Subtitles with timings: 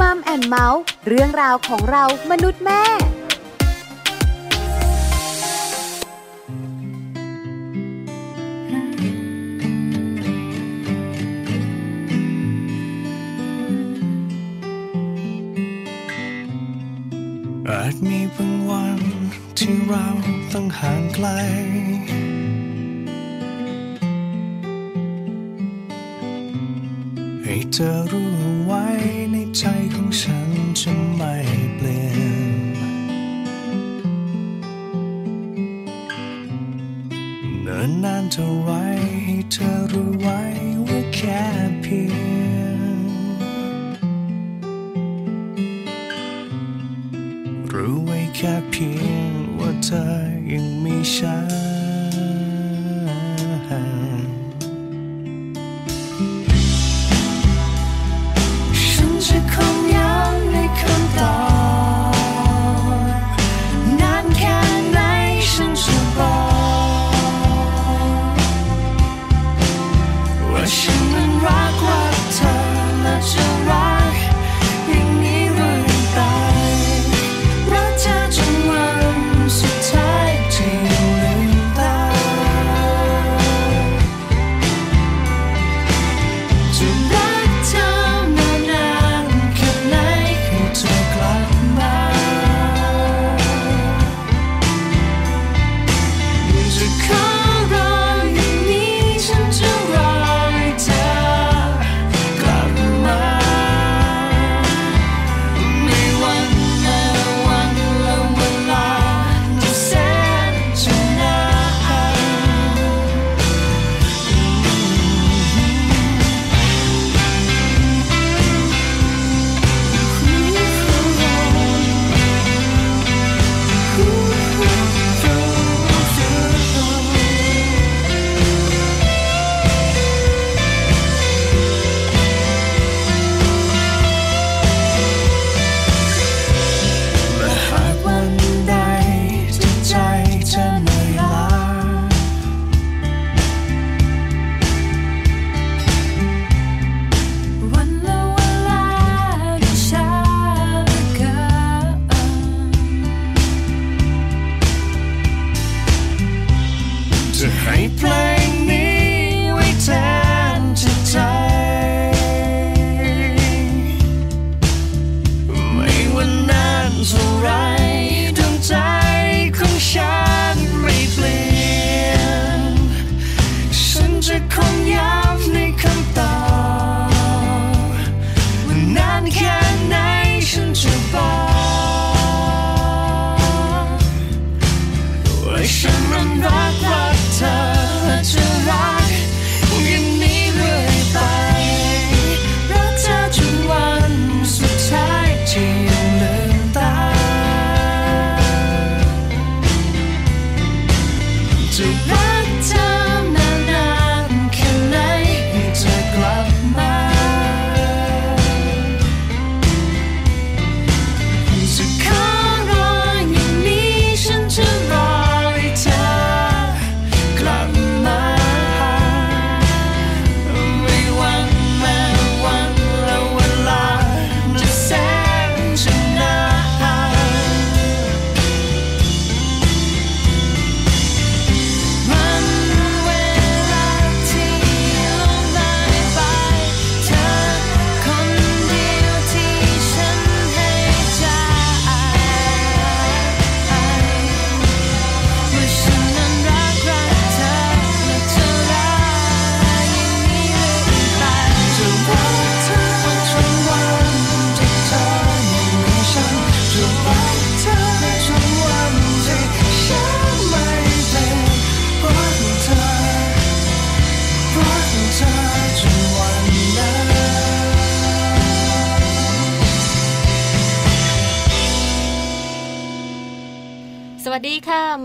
[0.00, 2.82] มัมแอนเมาส์เรื่องราวของเรามนุษย์แม่
[17.68, 19.00] อาจมีบางวัน
[19.58, 20.06] ที่เรา
[20.52, 21.28] ต้องห่างไกล
[27.78, 28.32] เธอรู้
[28.64, 28.84] ไว้
[29.32, 29.62] ในใจ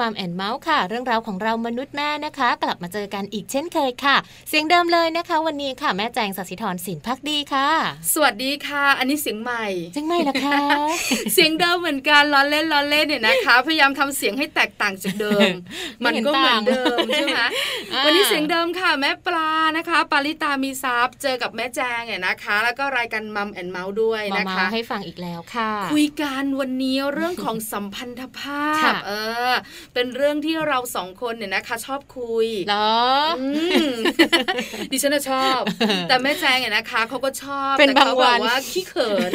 [0.01, 4.15] วัสดีค่ะ มัมแอนเมาส์ค่ะ เรื่องราวของเรามนุษย์แม่นะคะ กลับมาเจอกันอีกเช่นเคยค่ะ
[4.49, 7.69] เสียงเดิมเลยนะคะ วันนี้ค่ะแม่แจงสัสิธรสินพักดีค่ะ
[8.13, 9.65] สวัสดีค่ะ อันนี้เสียงใหม่
[9.95, 10.59] จังไม่ละคะ
[11.33, 15.49] เสียงเดิมเหมือนกันล้อเล่นล้อเล่นเนี่ยนะคะ พยายามทำเสียงให้แตกต่างจากเดิม
[15.99, 17.39] ไม่มันเห็นก็เหมือนต่างเดิมใช่ไหม
[17.93, 29.11] อ่าวันนี้เสียงเดิมค่ะ แม่ปลานะคะ ปาริตามีทรัพย์เจอกับแม่แจงเนี่ยนะคะ แล้วก็รายการ Mom and Mouth ด้วยมานะเมาคะให้ฟังอีกแล้วค่ะ คุยกันวันนี้เรื่องของสัมพันธภาค่ะพเอ
[29.49, 29.53] อ
[29.93, 33.01] เป็นเรื่องที่เราสองคนเนี่ยนะคะ ชอบคุยเหรอ
[33.41, 33.47] อื
[33.89, 33.93] ม
[34.91, 35.59] ดิฉันน่ะชอบ
[36.09, 39.31] แต่แม่แจงเนี่ยนะคะเขาก็ชอบเป็นแต่เขาบางวันบอกว่าขี้เขิน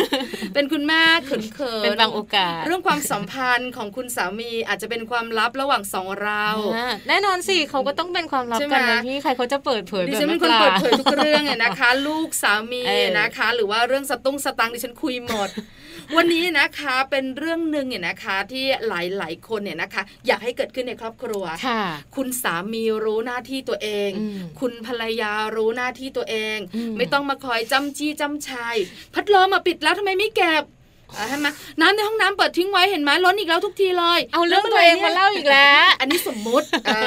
[0.54, 6.46] เป็นคุณแม่เขินเขินเป็นบางโอกาส เรื่องความสัมพันธ์ของคุณสามีอาจจะเป็นความลับระหว่างสองเรา
[6.76, 15.50] อ่าแน่นอนสิเขาก็ต้องเป็นความลับใช่ไหมกันนะพี่ใครเขาจะเปิดเผยดิแบบฉันเป็นคนแม่ปลาเปิดเผยทุกเรื่องเนี่ยนะคะ ลูกสามีเออนะคะ หรือว่าเรื่องสตุ้งสตังค์ดิฉันคุยหมด
[16.16, 18.92] วันนี้นะคะเป็นเรื่องหนึ่งเนี่ยนะคะที่ห
[19.22, 21.82] ลายๆคนเนี่ยนะคะ อยากให้เกิดขึ้นในครอบครัวค่ะ
[22.17, 28.76] คุณสามีรู้หน้าที่ตัวเองอืมคุณภรรยารู้หน้าที่ตัวเองอืมไม่ต้องมาคอยจำจี้จำชัย
[29.14, 30.64] พัดลมมาปิดแล้วทำไมไม่เก็บ
[31.14, 31.49] อะเห็นไหม
[31.81, 37.03] น้ำในห้องน้ำเปิดทิ้งไว้เห็นไหมล้นอีกแล้วทุกทีเลย เอาเรื่องแล้ตัวเองมาเล่าอีกแล้ว อันนี้สมมุติอ่า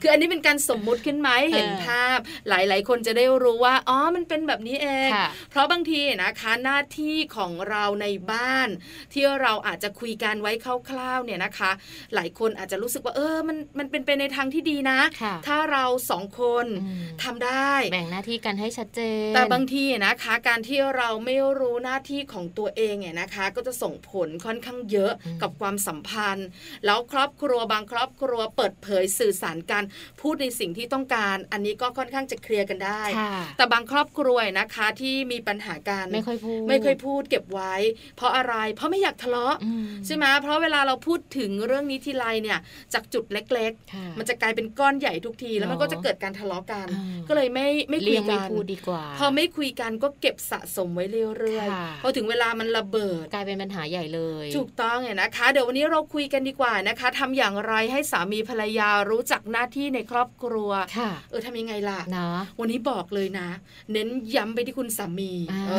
[0.00, 2.18] คืออันนี้เป็นการสมมุติขึ้นมาให้เห็นเออภาพ
[2.48, 8.68] หลาย ๆ คนจะได้รู้ว่าอ๋อมันเป็นแบบนี้เองค่ะเพราะบางทีนะคะหน้าที่ของเราในบ้าน
[9.12, 10.52] ที่เราอาจจะคุยกันไว้
[10.88, 11.70] คร่าวๆเนี่ยนะคะ
[12.14, 26.48] หลายคนอาจจะรู้สึกว่าเออมันมันเป็นไปในทางที่ดีนะค่ะถ้าเราสองคนอืมทำได้แบ่งหน้าที่กันให้ชัดเจน แต่บางทีนะคะ การที่เราไม่รู้หน้าที่ของตัวเองเนี่ยนะคะก็จะส่งผลค่อนข้างเยอะอืมกับความสัมพันธ์
[26.86, 29.82] แล้วครอบครัวบางครอบครัวเปิดเผยสื่อสารกัน
[30.20, 37.74] พูดในสิ่งที่ต้องการ อันนี้ก็ค่อนข้างจะเคลียร์กันได้ค่ะแต่บางครอบครัวนะคะที่มีปัญหากันไม่ค่อยพูดไม่เคยพูดเก็บไว้
[38.16, 42.58] เพราะอะไรเพราะไม่อยากทะเลาะอืมใช่ไหมเพราะเวลาเราพูดถึงเรื่องนี้ทีไรเนี่ย
[42.94, 51.04] จากจุดเล็กค่ะๆมันจะกลายเป็นก้อนใหญ่ทุกที แล้วมันเนอะก็จะเกิดการทะเลาะกันอ่าก็เลยไม่ไม่คุเลี่ยยงไม่กันพูดดีกว่าพอไม่คุยกันก็เก็บสะสมไว้
[51.38, 62.28] เรื่อยค่ะๆพอถึงเวลามันระเบิดกลายเป็นปัญหาใหญ่เลย ถูกต้องเนี่ยนะคะ เดี๋ยววันนี้เราคุยกันดีกว่านะคะทำอย่างไรให้สามีภรรยารู้จักหน้าที่ในครอบครัวค่ะเออทำยังไงล่ะนะ
[62.60, 63.48] วันนี้บอกเลยนะ
[63.92, 65.72] เน้นย้ำไปที่คุณสามีอ่าเอ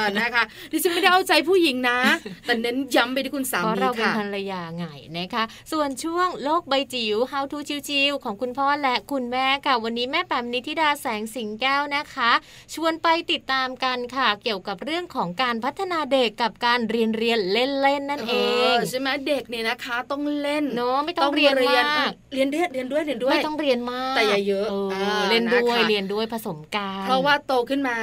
[0.00, 0.42] อนะคะ
[0.72, 1.98] ดิฉันไม่ได้เอาใจผู้หญิงนะ
[2.46, 4.86] แต่เน้นย้ำไปที่คุณสาเพราะมีเราเป็นค่ะภรรยาไง
[5.18, 7.58] นะคะ ส่วนช่วงโลกใบจิ๋ว How to
[7.88, 12.30] ชิวๆของคุณพ่อและคุณแม่ค่ะวันนี้แม่แปมนิธิดาแสงสิงแก้วนะคะ
[12.74, 18.34] ชวนไปติดตามกันค่ะ เกี่ยวกับเรื่องของการพัฒนาเด็กกับการเรียนเรียนเล่นเล่นๆนั่นเอ
[18.74, 27.96] งใช่ไหมเด็กเนี่ยนะคะ ต้องเล่นเนาะไม่ต้องเรียนมากเรียนด้วยเรียนด้วยเรียนด้วยไม่ต้องเรียนมากแต่อย่าเยอะออ่าเล่นด้วยนะคะเรียนด้วยผสมกันเพราะว่าโตขึ้นมา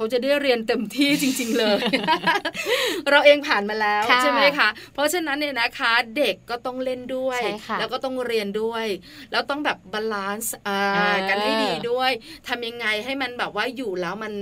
[0.00, 1.80] เขาจะได้เรียนเต็มที่จริง ๆ เลย
[3.10, 8.86] เราเองผ่านมาแล้วค่ะใช่ไหมคะ เพราะฉะนั้นเนี่ยนะคะเด็กก็ต้องเล่นด้วยใช่ค่ะแล้วก็ต้องเรียนด้วย
[9.32, 10.70] แล้วต้องแบบ balance เอ
[11.14, 12.10] อกันให้ดีด้วย
[12.48, 14.32] ทำยังไงให้มันแบบว่าอยู่แล้วมัน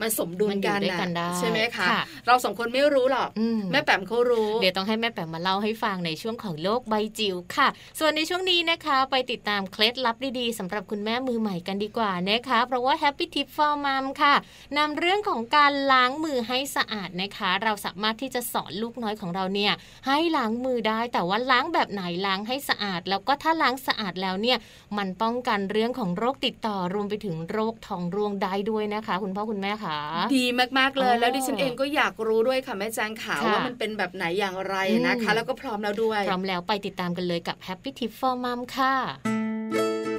[0.00, 7.68] มันสมดุลมันอยู่กันด้วยกันได้ใช่ไหมคะค่ะเราสองคนไม่รู้หรอกอืมแม่แปมเขารู้ เดี๋ยวต้องให้แม่แปมมาเล่าให้ฟังในช่วงของโลกใบจิ๋วค่ะ
[7.98, 14.34] ส่วนในช่วงนี้นะคะไปติดตามเคล็ดลับดีๆสำหรับคุณแม่มือใหม่กันดีกว่านะคะ เพราะว่า Happy Tip for Mom ค่ะ
[14.78, 19.72] นำเรื่องของการล้างมือให้สะอาดนะคะ เราสามารถที่จะสอนลูกน้อยของเราเนี่ย
[20.06, 24.58] ให้ล้างมือได้ แต่ว่าล้างแบบไหนล้างให้สะอาด แล้วก็ถ้าล้างสะอาดแล้วเนี่ย
[24.98, 29.98] มันป้องกันเรื่องของโรคติดต่อรวมไปถึงโรคท้องร่วงได้ด้วยนะคะ คุณพ่อคุณแม่ค่ะ
[30.38, 30.46] ดี
[30.78, 34.74] มากๆเลยอ๋อแล้วดิฉันเองก็อยากรู้ด้วยค่ะแม่แจงข่าวค่ะว่ามันเป็นแบบไหนอย่างไร
[35.06, 38.94] นะคะอืมแล้วก็พร้อมแล้วด้วย พร้อมแล้วไปติดตามกันเลยกับ Happy Tip for Mom ค่ะ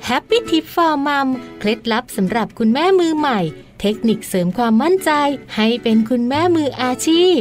[0.09, 1.27] Happy Tip for Mom
[1.59, 3.39] เคล็ดลับสำหรับคุณแม่มือใหม่
[3.79, 5.11] เทคนิคเสริมความมั่นใจ
[5.55, 7.39] ให้เป็นคุณแม่มืออาชีพ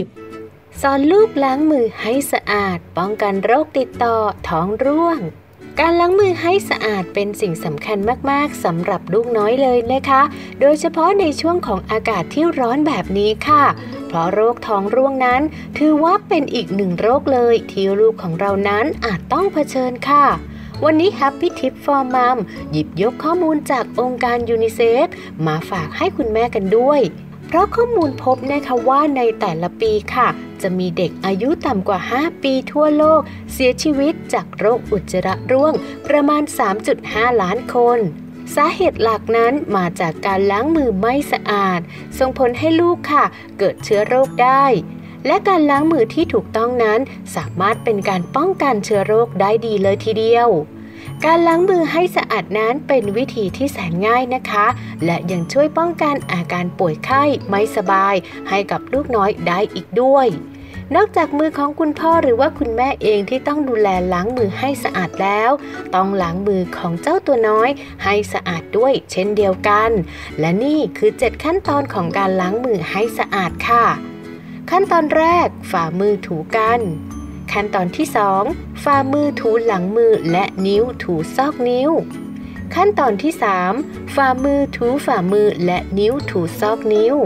[0.80, 4.16] สอนลูกล้างมือให้สะอาด ป้องกันโรคติดต่อ
[4.48, 5.18] ท้องร่วง
[5.80, 7.98] การล้างมือให้สะอาดเป็นสิ่งสำคัญ
[8.30, 10.22] มากๆสำหรับลูกน้อยเลยนะคะ
[10.60, 13.64] โดยเฉพาะในช่วงของอากาศที่ร้อนแบบนี้ค่ะ
[14.06, 15.42] เพราะโรคท้องร่วงนั้น
[15.78, 20.26] ถือว่าเป็นอีกหนึ่งโรคเลยที่ลูกของเรานั้นอาจต้องเผชิญค่ะ
[20.84, 22.38] วันนี้ Happy Tip for Mom
[22.70, 25.06] หยิบยกข้อมูลจากองค์การยูนิเซฟ
[25.46, 27.00] มาฝากให้คุณแม่กันด้วย
[27.46, 30.28] เพราะข้อมูลพบนะคะว่าในแต่ละปีค่ะ
[30.62, 33.20] จะมีเด็กอายุต่ำกว่า 5 ปีทั่วโลก
[33.52, 35.74] เสียชีวิตจากโรคอุจจาระร่วง
[36.06, 36.42] ประมาณ
[36.92, 37.98] 3.5 ล้านคน
[38.54, 41.80] สาเหตุหลักนั้นมาจากการล้างมือไม่สะอาด
[42.18, 43.24] ส่งผลให้ลูกค่ะ
[43.58, 44.64] เกิดเชื้อโรคได้
[45.26, 47.00] และการล้างมือที่ถูกต้องนั้น
[47.36, 50.48] สามารถเป็นการป้องกันเชื้อโรคได้ดีเลยทีเดียว
[51.24, 54.66] การล้างมือให้สะอาดนั้นเป็นวิธีที่แสนง่ายนะคะ
[55.04, 58.14] และยังช่วยป้องกันอาการป่วยไข้ไม่สบาย
[58.48, 60.28] ให้กับลูกน้อยได้อีกด้วย
[60.96, 65.50] นอกจากมือของคุณพ่อหรือว่าคุณแม่เองที่ต้องดูแลล้างมือให้สะอาดแล้ว
[65.94, 67.70] ต้องล้างมือของเจ้าตัวน้อย
[68.04, 69.90] ให้สะอาดด้วยเช่นเดียวกัน
[70.40, 73.84] และนี่คือ 7 ขั้นตอนของการล้างมือให้สะอาดค่ะ
[74.72, 76.80] ขั้นตอนแรกฝ่ามือถูกัน
[77.52, 78.06] ขั้นตอนที่
[78.44, 81.90] 2 ฝ่ามือถูหลังมือและนิ้วถูซอกนิ้ว
[82.74, 83.32] ขั้นตอนที่
[83.74, 87.16] 3 ฝ่ามือถูฝ่ามือและนิ้วถูซอกนิ้ว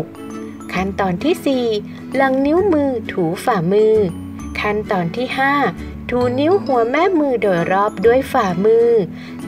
[0.73, 3.95] ขั้นตอนที่ 4 หลังนิ้วมือถูฝ่ามือ
[4.61, 5.27] ขั้นตอนที่
[5.69, 8.89] 5 ถูนิ้วหัวแม่มือโดยรอบด้วยฝ่ามือ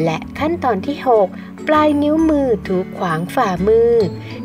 [0.04, 0.96] และขั้นตอนที่
[1.32, 3.90] 6ปลายนิ้วมือถูขวางฝ่ามือ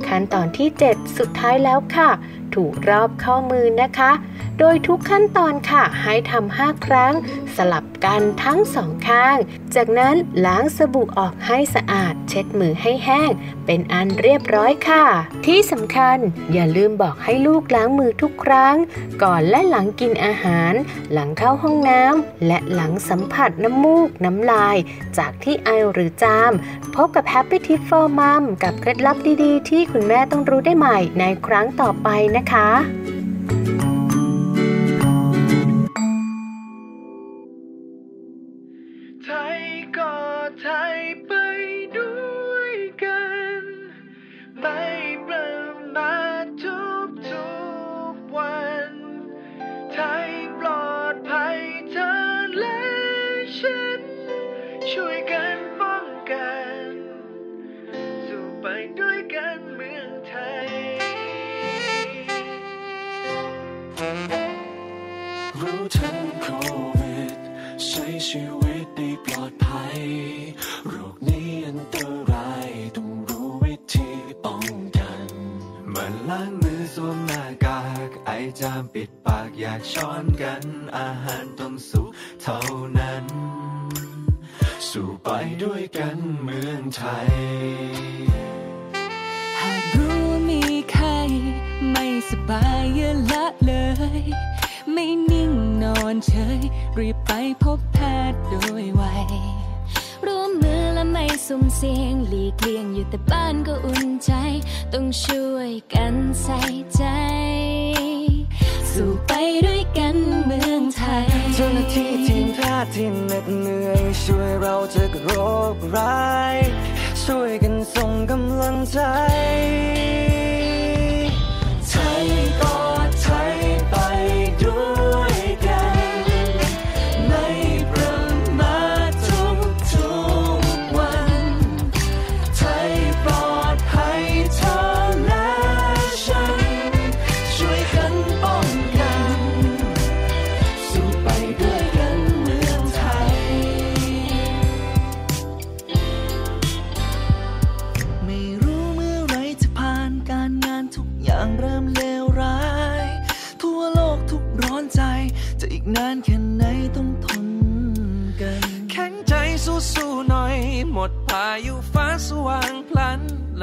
[0.07, 2.09] ขั้นตอนที่ 7 สุดท้ายแล้วค่ะ
[2.55, 4.11] ถูรอบข้อมือนะคะ
[4.59, 7.13] โดยทุกขั้นตอนค่ะ ให้ทำห้าครั้ง
[7.55, 9.37] สลับกันทั้งสองข้าง
[9.75, 10.15] จากนั้น
[10.45, 13.31] ล้างสบู่ออกให้สะอาด เช็ดมือให้แห้ง
[13.65, 15.05] เป็นอันเรียบร้อยค่ะ
[15.45, 16.17] ที่สำคัญ
[16.53, 18.75] อย่าลืมบอกให้ลูกล้างมือทุกครั้ง
[19.23, 20.73] ก่อนและหลังกินอาหาร
[21.13, 24.77] หลังเข้าห้องน้ำและหลังสัมผัสน้ำมูกน้ำลาย
[25.17, 26.51] จากที่ไอหรือจาม
[26.95, 32.67] พบกับ Happy Tip for Mom กับเคล็ดลับดีๆ ที่คุณแม่ต้องรู้ได้ใหม่ในครั้งต่อไปนะคะ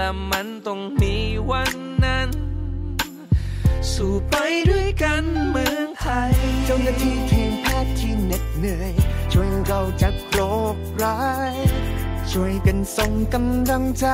[0.07, 1.15] และมันต้องมี
[1.51, 2.29] วันนั้น
[3.93, 4.35] สู่ไป
[4.71, 6.33] ด้วยกันเมืองไทย
[6.65, 8.93] เจ้าหน้าที่ทีมแพทย์ที่เหน็ดเหนื่อย
[9.33, 10.39] ช่วยเราจากโร
[10.75, 11.21] คร้า
[11.53, 11.57] ย
[12.31, 14.07] ช่วยกันส่งกำลังใจ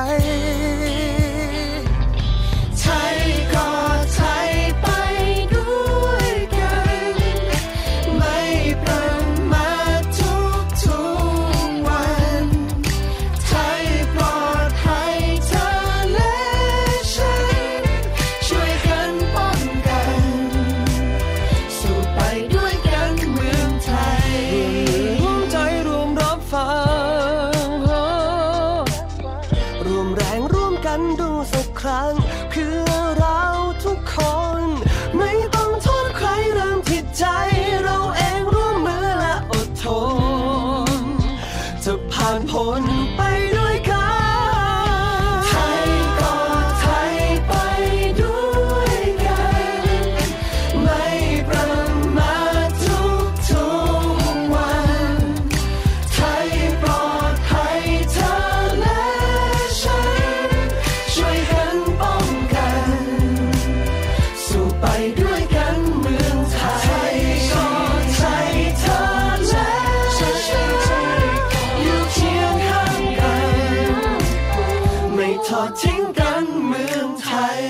[75.73, 77.61] ทอดทิ้งกันเมืองไทย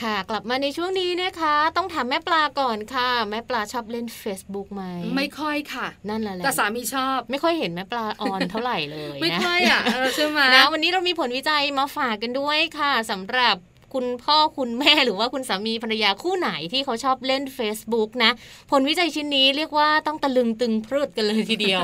[0.00, 4.82] ค่ะกลับมาในช่วงนี้นะคะ ต้องถามแม่ปลาก่อนค่ะ แม่ปลาชอบเล่น Facebook ไหม
[5.16, 13.56] ไม่ค่อยค่ะ นั่นแหละแต่สามีชอบ ไม่ค่อยเห็นแม่ปลาออนเท่าไหร่เลยไม่นะค่อยอะเออใช่ไหมนะวันนี้เรามีผลวิจัยมาฝากกันด้วยค่ะสำหรับ
[13.96, 18.30] คุณพ่อคุณแม่หรือว่าคุณสามีภรรยาคู่ไหนที่เขาชอบเล่น Facebook นะ
[18.70, 21.82] ผลวิจัยชิ้นนี้เรียกว่าต้องตะลึงตึงพรึดกันเลยทีเดียว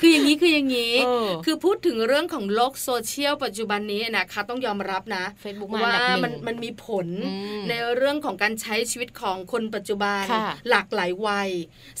[0.00, 11.50] คืออย่างนี้คืออย่างนี้เออคือพูดถึงเรื่องของโลกโซเชียลปัจจุบันนี้นะคะต้องยอมรับนะ Facebook มาว่าอันดับหนึ่งมันมันมีผลอืมในเรื่องของการใช้ชีวิตของคนปัจจุบันค่ะหลากหลายวัย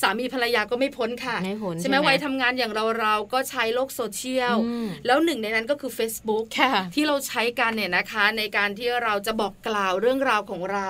[0.02, 10.88] สามีภรรยาก็ไม่พ้นค่ะไม่พ้นใช่ไหมใช่ไหมวัยทำงานอย่างเราเราๆก็ใช้โลกโซเชียลอืมแล้วหนึ่งในนั้นก็คือ Facebook ค่ะที่เราใช้กันเนี่ยนะคะในการที่เราจะบอกกล่าวเรื่องราวของเรา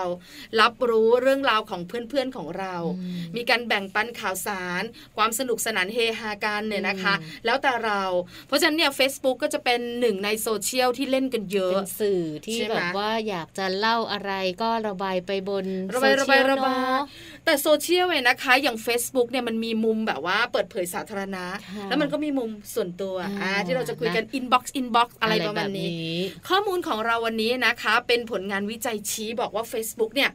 [0.60, 4.82] รับรู้เรื่องราวของเพื่อนๆของเราอืมมีการแบ่งปันข่าวสาร
[5.16, 8.02] ความสนุกสนานเฮฮากันเนี่ยนะคะอืมแล้วแต่เรา
[8.46, 14.32] เพราะฉะนั้นเนี่ย Facebook ก็จะเป็นหนึ่งในโซเชียลที่เล่นกันเยอะเป็นสื่อที่ใช่ไหมแบบว่าอยากจะเล่าอะไร
[14.62, 17.02] ก็ระบายไปบนระบายระบายโซเชีลระบายเนอะ
[17.44, 30.30] แต่โซเชียลเนี่ยนะคะ อย่าง Facebook เนี่ยมันมีมุมแบบว่าเปิดเผยสาธารณะค่ะแล้วมันก็มีมุมส่วนตัวอ่าอ่าที่เราจะคุยกันนะ inbox inbox อะไรประมาณนี้แบบข้อมูลของเราวันนี้นะคะ เป็นผลงานวิจัยชี้บอกว่า Facebook เนี่ย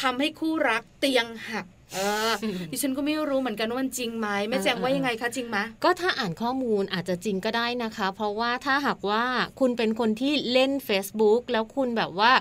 [0.00, 1.98] ทำให้คู่รักเตียงหักเอ
[2.30, 2.32] อ
[2.70, 9.24] ดิฉันก็ไม่รู้เหมือนกันว่ามันจริงไหมแม่แจงว่ายังไงคะจริงไหมก็ถ้าอ่านข้อมูลอาจจะจริงก็ได้นะคะ เพราะว่าถ้าหากว่า
[9.60, 12.32] คุณเป็นคนที่เล่น Facebook แล้วคุณแบบว่า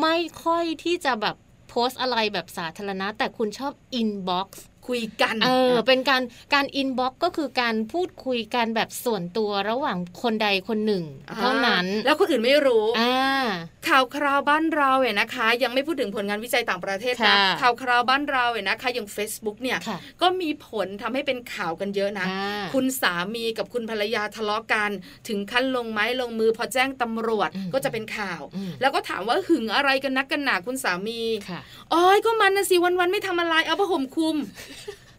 [0.00, 1.36] ไม่ค่อยที่จะแบบ
[1.74, 6.22] โพสต์อะไรแบบสาธารณะ แต่คุณชอบ inbox คุยกันเออเป็นการ
[6.54, 13.14] การ inbox ก็คือการพูดคุยกันแบบส่วนตัวระหว่างคนใดคนหนึ่งอ่เท่านั้นแล้วคนอื่นไม่รู้อ่า
[13.88, 24.90] ข่าวคราวบ้านเราเนี่ยนะคะ ยังไม่พูดถึงผลงานวิจัยต่างประเทศนะค่ะข่าวคราวบ้านเราเนี่ยนะคะอย่าง Facebook เนี่ยค่ะก็มีผลทำให้เป็นข่าวกันเยอะนะอ่าคุณสามีกับคุณภรรยาทะเลาะกัน
[25.28, 31.60] ถึงขั้นลงไม้ลงมือพอแจ้งตำรวจอืมก็จะเป็นข่าวอืมแล้วก็ถามว่าหึงอะไรกันนักกันหนาคุณสามีค่ะ
[31.92, 34.36] อ๋อยก็มันนะสิวันๆไม่ทำอะไรเอาผ้าห่มคลุม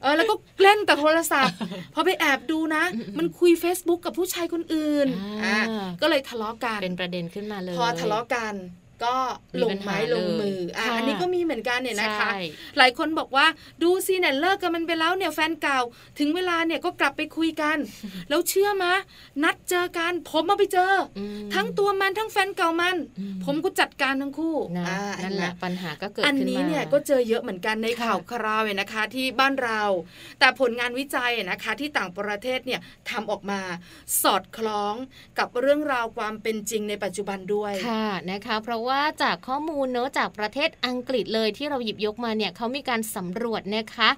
[0.03, 0.33] เออแล้วก็
[0.63, 1.55] เล่นแต่โทรศัพท์
[1.93, 2.83] พอไปแอบดูนะ
[3.17, 5.07] มันคุย Facebook กับผู้ชายคนอื่น
[5.45, 8.53] อ่าอะก็เลยทะเลาะกันเป็นประเด็นขึ้นมาเลย พอทะเลาะกัน
[9.05, 9.15] ก็
[9.63, 12.37] ลงไม้ลงมืออะค่ะอันนี้ก็มีเหมือนกันเนี่ยนะคะใช่
[12.77, 13.45] หลายคนบอกว่า
[13.83, 15.79] ดูสิเนี่ยเลิกกันมันไปแล้วเนี่ยแฟนเก่า
[16.19, 17.77] ถึงเวลาเนี่ยก็กลับไปคุยกัน
[18.29, 18.93] แล้วเชื่อมะ
[19.43, 29.81] นัดเจอกัน ผมมาไปเจอออืมทั้งตัวมันทั้งแฟนเก่ามันอืมผมก็จัดการทั้งคู่นะอ่านั่นแหละเห็ไมปัญหาก็เกิดอันขึ้นนี้มาเนี่ยก็เจอเยอะเหมือนกันในค่ะข่าวคราวเนี่ยนะคะ ที่บ้านเรา
[30.39, 33.59] แต่ผลงานวิจัยนะคะ ที่ต่างประเทศเนี่ยทำออกมา
[34.21, 34.95] สอดคล้อง
[35.39, 44.09] กับเรื่องราวความเป็นจริงในปัจจุบันด้วยค่ะนะคะ เพราะว่าจากข้อมูลเนอะจากประเทศอังกฤษเลยที่เราหยิบยกมาเนี่ยเขามีการสำรวจนะคะ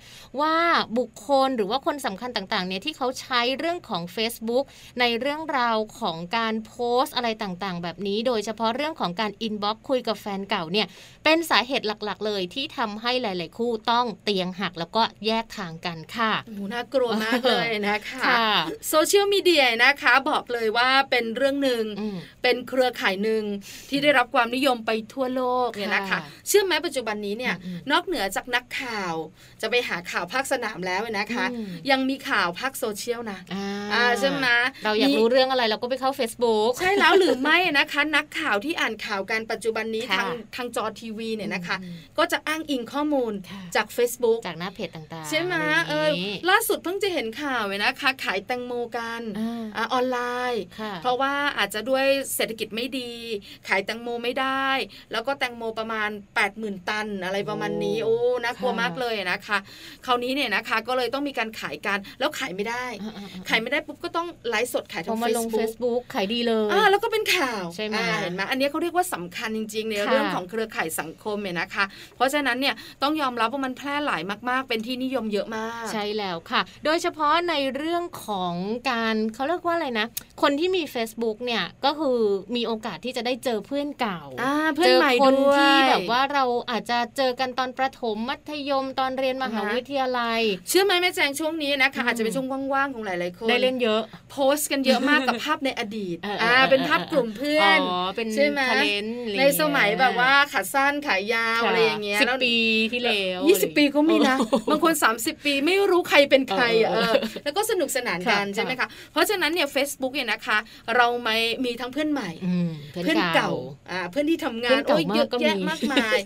[0.41, 0.55] ว่า
[0.97, 4.63] บุคคลหรือว่าคนสำคัญต่างๆเนี่ยที่เขาใช้เรื่องของ Facebook
[4.99, 10.87] ในเรื่องราวของการโพสต์อะไรต่างๆ แบบนี้ โดยเฉพาะเรื่องของการอินบ็อกคุยกับแฟนเก่าเนี่ย
[11.23, 18.47] เป็นสาเหตุหลักๆ เลยที่ทำให้หลาย ๆ คู่ต้องเตียงหักแล้วก็แยกทางกันค่ะโอ้โหน่ากลัวมากเลยนะคะค่ะ
[18.89, 23.43] โซเชียลมีเดียนะคะบอกเลยว่าเป็นเรื่องหนึ่งอืมเป็นเครือข่ายหนึ่ง
[23.89, 29.13] ที่ได้รับความนิยมไปทั่วโลกเนี่ยนะคะค่ะเชื่อไหมปัจจุบันนี้เนี่ยอืมนอกเหนือจากนักข่าว
[29.61, 34.47] จะไปหาข่าวภาคสนามแล้วนะคะอืมยังมีข่าวภาคโซเชียลนะอ่าอ่าใช่ไหม
[34.85, 50.17] เราอยากมีรู้เรื่องอะไรเราก็ไปเข้า Facebook ใช่แล้วหรือไม่นะคะ นักข่าวที่อ่านข่าวกันปัจจุบันนี้ค่ะทางทางจอทีวีเนี่ยนะคะอืมก็จะอ้างอิงข้อมูลค่ะจาก Facebook จากหน้าเพจต่างๆ ใช่ไหมะรเอออย่างนี้ล่าสุดเพิ่งจะเห็นข่าวเลยนะคะ ขายแตงโมกันอ่าอ่าออนไล
[50.53, 53.11] น์ค่ะเพราะว่าอาจจะด้วยเศรษฐกิจไม่ดี
[53.67, 54.44] ขายแตงโมไม่ได้
[55.11, 56.09] แล้วก็แตงโมประมาณ
[56.49, 59.57] 80,000 ตันอะไรประมาณนี้โอ้โอ้น่ากลัวค่ะมากเลยนะคะ
[60.05, 78.53] คราวนี้เนี่ยนะคะก็เลยต้องมีการขายกันแล้วขายไม่ได้อ่าๆๆขายไม่ได้ปุ๊บก็ต้องไลฟ์สดขายพทาองมาลง Facebook Facebook ขายดีเลยอ่าแล้วก็เป็นข่าวใช่ไหมอ่าเห็นไหมอันนี้เขาเรียกว่าสำคัญจริง ๆ ในค่ะเรื่องของเครือข่ายสังคมเนี่ยนะคะ เพราะฉะนั้นเนี่ยต้องยอมรับว่ามันแพร่หลายมาก ๆ เป็นที่นิยมเยอะมาก ใช่แล้วค่ะ โดยเฉพาะในเรื่องของ
[78.91, 80.07] การเขาเรียกว่าอะไรนะ
[80.41, 82.19] คนที่มี Facebook เนี่ยก็คือ
[82.55, 84.34] มีโอกาสที่จะได้เจอเพื่อนเก่าอ่า
[84.75, 102.55] เพื่อนเจอใหม่คนด้วยที่แบบว่าเราอาจจะเจอกันตอนประถมมัธยมตอนเรียนมหาอ่าฮะวิทยาลัย เชื่อไหมแม่แจงช่วงนี้นะคะอืมอาจจะเป็นช่วงว่างๆของหลายๆคนได้เล่นเยอะ โพสต์กันเยอะมากกับภาพในอดีตเอออ่าเออเป็นภาพกลุ่มเพื่อนอ๋อเป็นใช่ไหมทะเลนอะไรในสมัยแบบว่าขาสั้นขายาวค่ะอะไรอย่างเงี้ยสิบแล้วปี
[102.91, 110.57] ที่แล้วยี่สิบปีก็มีนะโอ้โหบางคน 30 ปีไม่รู้ใครเป็นใครอะเออเออแล้วก็สนุกสนานกันค่ะใช่ไหมคะเพราะฉะนั้นเนี่ย Facebook เนี่ยนะคะ
[110.95, 113.51] เราไม่มีทั้งเพื่อนใหม่อืมเพื่อนเก่า
[113.91, 116.17] อ่าเพื่อนอนที่ทำงาเพื่นอนเก่าโอ้ยเยอะมากก็มีแยะมากมาย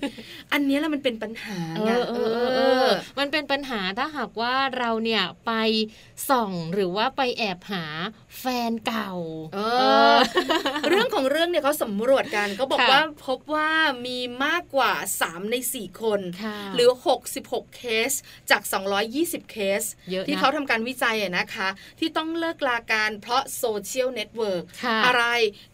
[0.51, 2.87] อันเนี้ยแหละมันเป็นปัญหาเอไงอเออเออเออ
[3.19, 5.51] มันเป็นปัญหาถ้าหากว่าเราเนี่ยไป
[6.29, 7.83] ส่องหรือว่าไปแอบหา
[8.39, 9.11] แฟนเก่า
[9.55, 9.59] เอ
[10.13, 10.15] อ
[10.89, 13.71] เรื่องของเรื่องเนี่ยเขาสำรวจกันก็บอกค่ะว่าพบว่า
[14.05, 16.89] มีมากกว่า 3 ใน 4 คนค่ะหรือ
[17.35, 18.11] 66 เคส
[18.51, 18.61] จาก
[19.07, 25.25] 220 เคสเยอะนะที่เขาทำการวิจัยอะนะคะ ที่ต้องเลิกลากันเพราะ social network ค่ะอะไร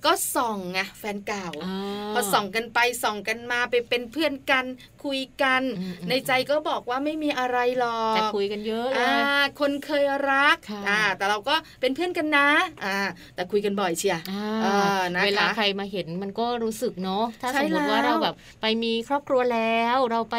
[0.06, 1.76] ก็ส่องไงแฟนเก่าอ๋อ
[2.14, 4.66] พอส่องกันไปส่องกันมาไปเป็นเพื่อนกัน
[5.06, 9.14] คุยกันอืมอืมในใจก็บอกว่าไม่มีอะไรหรอกแต่คุยกันเยอะเลอ่า
[9.44, 12.45] ยคนเคยรักค่ะอ่าแต่เราก็เป็นเพื่อนกันนะ
[12.86, 12.98] อ่า
[13.36, 20.38] แต่คุยกันบ่อยเชียอ่าเออนะคะเวลาใครมาเห็นมันก็รู้สึกเนาะถ้าใช่สมมติว่าแล้วเราแบบไปมีครอบครัวแล้ว เราไป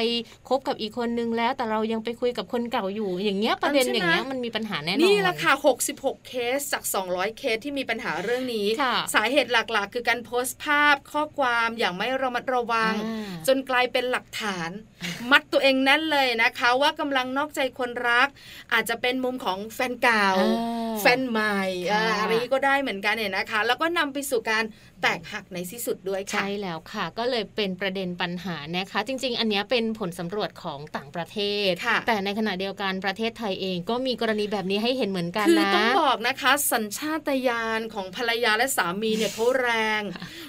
[0.48, 5.52] คบกับอีกคนนึงแล้ว แต่เรายังไปคุยกับคนเก่าอยู่ อย่างเงี้ยประเด็นอย่างเงี้ยมันมีปัญหาแน่นอนนี่แหละค่ะ
[5.94, 14.70] 66 เคสจาก 200 เคสที่มีปัญหาเรื่องนี้ค่ะสาเหตุหลักๆ คือการโพสต์ภาพข้อความอย่างไม่ระมัดระวังอ่าจนกลายเป็นหลักฐาน
[15.30, 18.28] มัดตัวเองแน่นเลยนะคะ ว่ากำลังนอกใจคนรัก
[18.72, 21.60] อาจจะเป็นมุมของแฟนเก่าอ่าแฟนใหม่
[21.92, 24.64] ค่ะอะไรก็ได้เหมือนกันเนี่ยนะคะ แล้วก็นำไปสู่การ
[25.06, 31.38] แตกหักในที่สุดด้วยค่ะ ใช่แล้วค่ะ ก็เลยเป็นประเด็นปัญหานะคะ จริง ๆ อันเนี้ยเป็นผลสำรวจของต่างประเท
[31.70, 40.02] ศค่ะแต่ในขณะเดียวกันประเทศไทยเองก็มีกรณีแบบนี้ให้เห็นเหมือนกันคือนะต้องบอกนะคะ สัญชาตญาณของภรรยาและสามีเนี่ยเขาแรง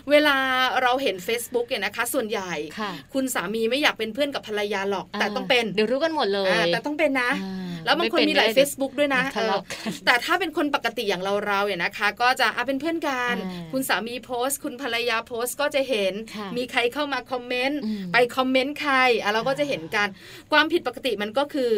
[0.10, 0.38] เวลา
[0.82, 20.08] เราเห็น Facebook เนี่ยนะคะ ส่วนใหญ่ค่ะคุณสามีไม่อยากเป็นเพื่อนกับภรรยาหรอก แต่ต้องเป็นเดี๋ยวรู้กันหมดเลยอ่าแต่ต้องเป็นนะอ่าแล้วบางคนไเป็มีหลายไได้ Facebook ด้วยนะทะเลาะเอกันอแต่ถ้าเป็นคนปกติอย่างเราเราๆเนี่ยนะคะ ก็จะอะเป็นเพื่อนกันอ่าคุณสามีโพสต์ คุณภรรยาโพสต์ก็จะเห็นค่ะมีใครเข้ามาคอมเมนต์อืมไปคอมเมนต์ใครอะเราก็จะเห็นกัน
[20.52, 21.74] ความผิดปกติมันก็คือ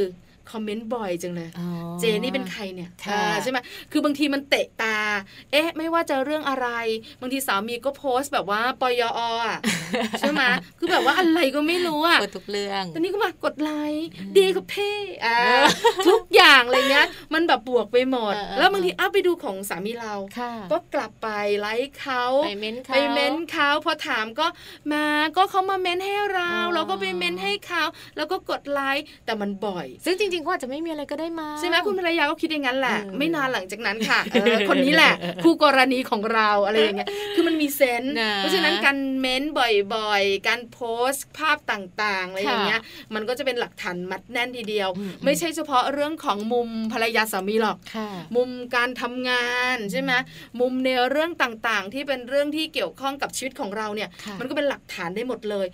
[0.51, 1.67] คอมเมนต์บ่อยจังเลยอ๋อ
[1.99, 3.57] เจนี่เป็นใครเนี่ยค่ะอ่าใช่ไหม
[3.91, 4.97] คือบางทีมันเตะตา
[5.51, 6.67] เอ๊ะ ไม่ว่าจะเรื่องอะไร
[7.21, 9.57] บางทีสามีก็โพสต์แบบว่าปยออะ
[10.19, 10.41] ใช่ไหม
[10.77, 14.07] คือแบบว่าอะไรก็ไม่รู้อะเปิดทุกเรื่องตอนนี้ก็มากดไลค์
[14.37, 14.91] ดีกับเพ่
[15.25, 15.39] อ่า
[16.07, 21.27] ทุกอย่างอะไรเงี้ย มันแบบบวกไปหมดเออเออแล้วบางทีอ้าวไปดูของสามีเราค่ะก็กลับไป
[21.59, 24.47] ไลค์เขาไปเม้นเขาไปเม้นเขาพอถามก็
[24.93, 27.83] มาก็เขามาเม้นให้เราอ๋อเราก็ไปเม้นให้เขา
[28.17, 42.81] แล้วก็กดไลค์แต่มันบ่อย ซึ่งจริงๆก็อาจจะไม่มีอะไรก็ได้มาใช่ไหมคุณภรรยาก็คิดอย่างนั้นแหละเออไม่นานหลังจากนั้นค่ะเออคนนี้แหละ คู่กรณีของเราอะไรอย่างเงี้ยคือมันมีเซนส์นะเพราะฉะนั้นการเม้นบ่อยๆ การโพสต์ภาพต่างๆอะไรอย่างเงี้ย
[43.15, 50.11] มันก็จะเป็นหลักฐานมัดแน่นทีเดียวอืมไม่ใช่เฉพาะเรื่องของมุมภรรยาสามีหรอกค่ะมุมการทำงานใช่ไหม
[50.59, 55.67] มุมในเรื่องต่างๆ ที่เป็นเรื่องที่เกี่ยวข้องกับชีวิตของเราเนี่ยค่ะมันก็เป็นหลักฐานได้หมดเลย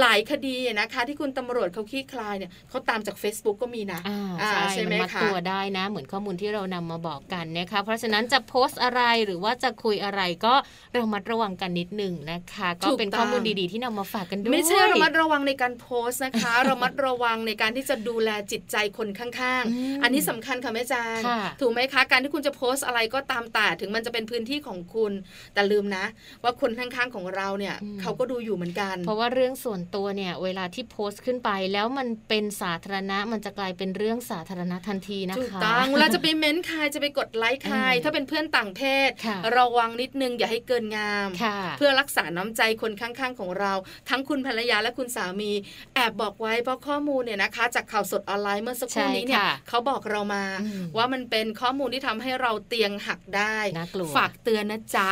[0.00, 4.01] หลายคดีนะคะ ที่คุณตำรวจเขาขี้คลายเนี่ยเขาตามจาก Facebook ก็มีนะอ่าอ่า
[4.48, 10.54] ใช่ใช่ไหมมันมัดคะตัวได้นะ เหมือนข้อมูลที่เรานำมาบอกกันนะคะ เพราะฉะนั้นจะโพสต์อะไรหรือว่าจะคุยอะไรก็
[10.98, 25.12] ระมัดระวังกันนิดหนึ่งนะคะ ก็ถูกเป็นต้องข้อมูลดีๆที่นำมาฝากกันด้วยไม่ใช่ระมัดระวังในการโพสต์นะคะระมัดระวังในการที่จะดูแลจิตใจคนข้างอืมๆอันนี้สำคัญค่ะแม่จางค่ะถูกไหมคะการที่คุณจะโพสต์อะไรก็ตามแต่ถึงมันจะเป็นพื้นที่ของคุณ
[25.54, 26.04] แต่ลืมนะ
[26.42, 43.72] ว่าคนข้างๆของเราเนี่ยอืมเขาก็ดูอยู่เหมือนกัน เพราะว่าเรื่องส่วนตัวเนี่ยเวลาที่โพสต์ขึ้นไปแล้วมันเป็นสาธารณะมันจะกลายเป็นเรื่องสาธารณะทันทีนะคะถูกต้องเวลาจะไปเม้นใครจะไปกดไลค์ใครอืมถ้าเป็นเพื่อนต่างเพศค่ะระวังนิดนึงอย่าให้เกินงามค่ะเพื่อรักษาน้ำใจคนข้างๆของเรา
[44.08, 45.52] ทั้งคุณภรรยาและคุณสามี
[45.94, 55.08] แอบบอกไว้เพราะข้อมูลเนี่ยนะคะ จากข่าวสดออนไลน์เมื่อสักครู่นี้เนี่ยใช่ค่ะเขาบอกเรามาอืมว่ามันเป็นข้อมูลที่ทำให้เราเตียงหักได้น่ากลัวฝากเตือนนะจ๊ะ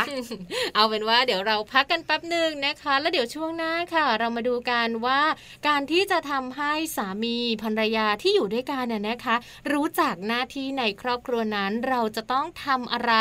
[0.74, 5.20] เอาเป็นว่าเดี๋ยวเราพักกันแป๊บหนึ่งนะคะ แล้วเดี๋ยวช่วงหน้าค่ะ เรามาดูกันว่า
[5.68, 9.36] การที่จะทำให้สามีภรรยาที่อยู่ด้วยกันเนี่ยนะคะ
[9.72, 13.12] รู้จักหน้าที่ในครอบครัวนั้นเราจะต้องทำอะไร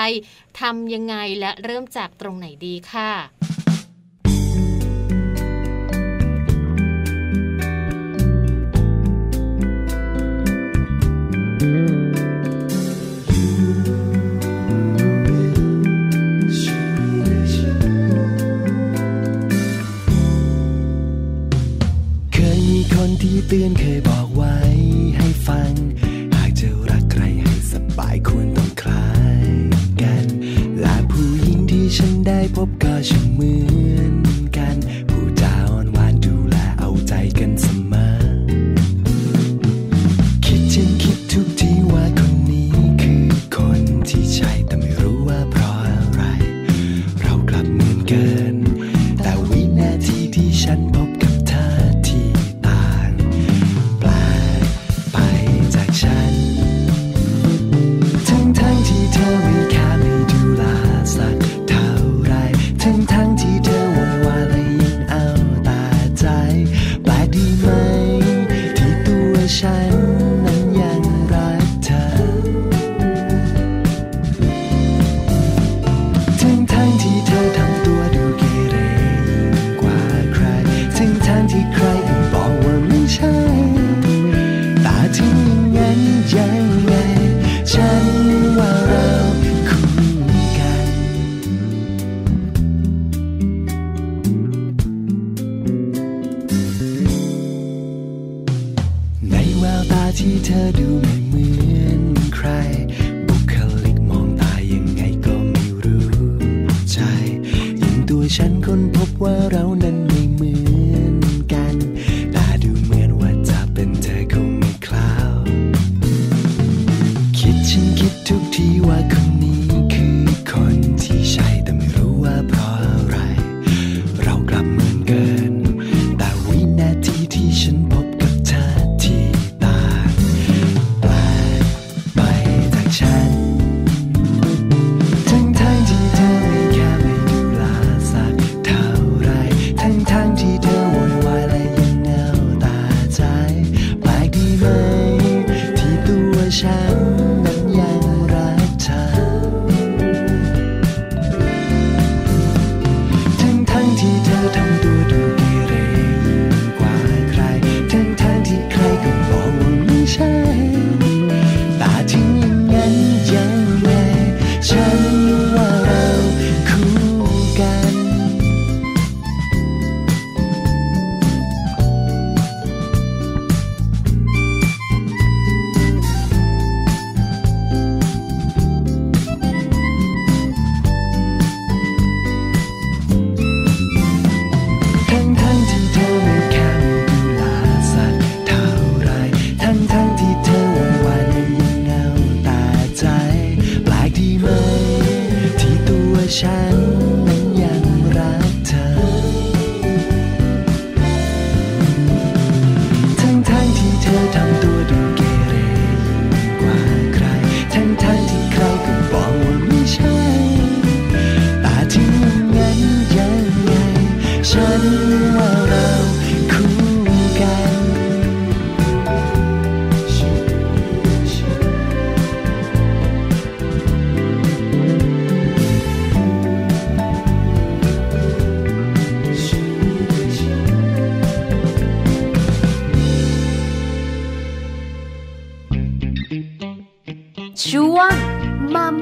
[0.62, 3.69] ทำยังไงและเริ่มจากตรงไหนดีค่ะ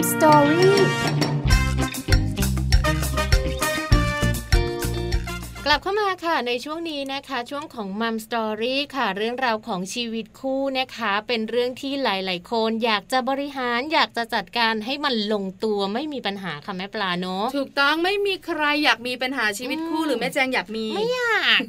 [0.07, 0.86] มั
[5.77, 21.59] ลับเข้ามาค่ะในช่วงนี้นะคะ ช่วงของมัมสตอรี่ค่ะ เรื่องราวของชีวิตคู่นะคะ เป็นเรื่องที่หลาย ๆ คน อยากจะบริหารอยากจะจัดการให้มันลงตัวไม่มีปัญหาค่ะแม่ปลาเนาะถูกต้องไม่มีใครอยากมีปัญหาชีวิตคู่อืมหรือแม่แจงอยากมีไม่อยาก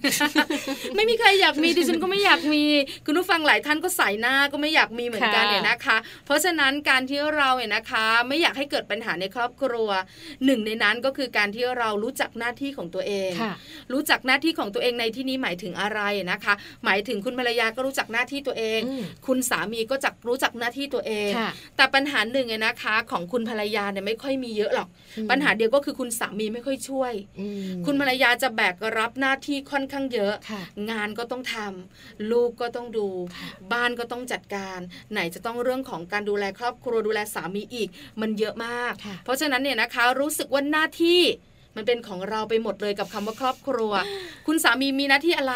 [0.97, 2.65] ไม่มีใครอยากมีดิฉันก็ไม่อยากมี
[3.07, 9.89] คุณผู้ฟังหลายท่านก็ใส่หน้าก็ไม่อยากมีเหมือนกันค่ะเนี่ยนะคะ เพราะฉะนั้นการที่เราเนี่ยนะคะ ไม่อยากให้เกิดปัญหาในครอบครัว
[10.45, 13.55] หนึ่งในนั้นก็คือการที่เรารู้จักหน้าที่ของตัวเองค่ะ
[13.99, 16.01] รู้จักหน้าที่ของตัวเองในที่นี้หมายถึงอะไร
[16.33, 27.47] นะคะ หมายถึงคุณภรรยาก็รู้จักหน้าที่ตัวเองอืมคุณสามีก็จักรู้จักหน้าที่ตัวเองค่ะแต่ปัญหาหนึ่งเนี่ยนะคะ ของคุณภรรยาเนี่ยไม่ค่อยมีเยอะหรอกอืมปัญหาเดียวก็คือคุณสามีไม่ค่อยช่วยอื
[27.79, 34.79] มคุณภรรยาจะแบกรับหน้าที่ค่อนข้างเยอะค่ะงานก็ต้องทำลูกก็ต้องดูค่ะบ้านก็ต้องจัดการ
[35.13, 37.89] ไหนจะต้องเรื่องของการดูแลครอบครัวดูแลสามีอีก
[38.21, 41.23] มันเยอะมากค่ะเพราะฉะนั้นเนี่ยนะคะรู้สึกว่าหน้าที่
[41.77, 43.93] มันเป็นของเราไปหมดเลยกับคำว่าครอบครัว
[44.47, 45.55] คุณสามีมีหน้าที่อะไร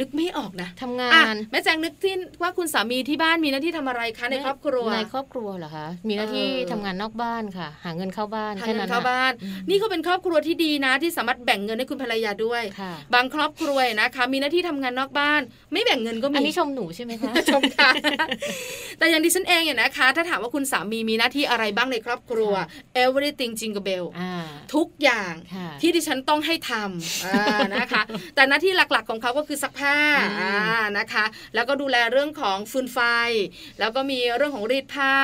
[0.00, 15.40] นึกไม่ออกนะทำงาอะนแม่แจงนึกที่ว่าคุณสามีที่บ้านมีหน้าที่ทำอะไรคะในครอบครัวในครอบครัวเหรอคะมีหน้าที่เออทำงานนอกบ้านค่ะ หาเงินเข้าบ้านหาแค่เงินั้นนเข้าอะบ้านอืมนี่ก็เป็นครอบครัวที่ดีนะ ที่สามารถแบ่งเงินให้คุณภรรยาด้วยค่ะบางครอบครัวนะคะ มีหน้าที่ทำงานนอกบ้าน
[15.72, 17.90] ไม่แบ่งเงินก็มีอันนี้ชมหนูใช่ไหมคะชมค่ะ
[18.98, 22.52] แต่อย่างดิฉันเองเนี่ยนะคะ ถ้าถามว่าคุณสามีมีหน้าที่อะไรบ้างในครอบครัว
[23.04, 24.34] everything jingle bell อ่า
[24.74, 28.02] ทุกอย่างค่ะที่ดิฉันต้องให้ทำอ่านะคะ
[28.34, 30.52] แต่หน้าที่หลักๆของเขาก็คือซักผ้าอืมอ่า
[30.98, 31.24] นะคะ
[31.54, 32.98] แล้วก็ดูแลเรื่องของฟืนไฟ
[33.80, 35.14] แล้วก็มีเรื่องของรีดผ้า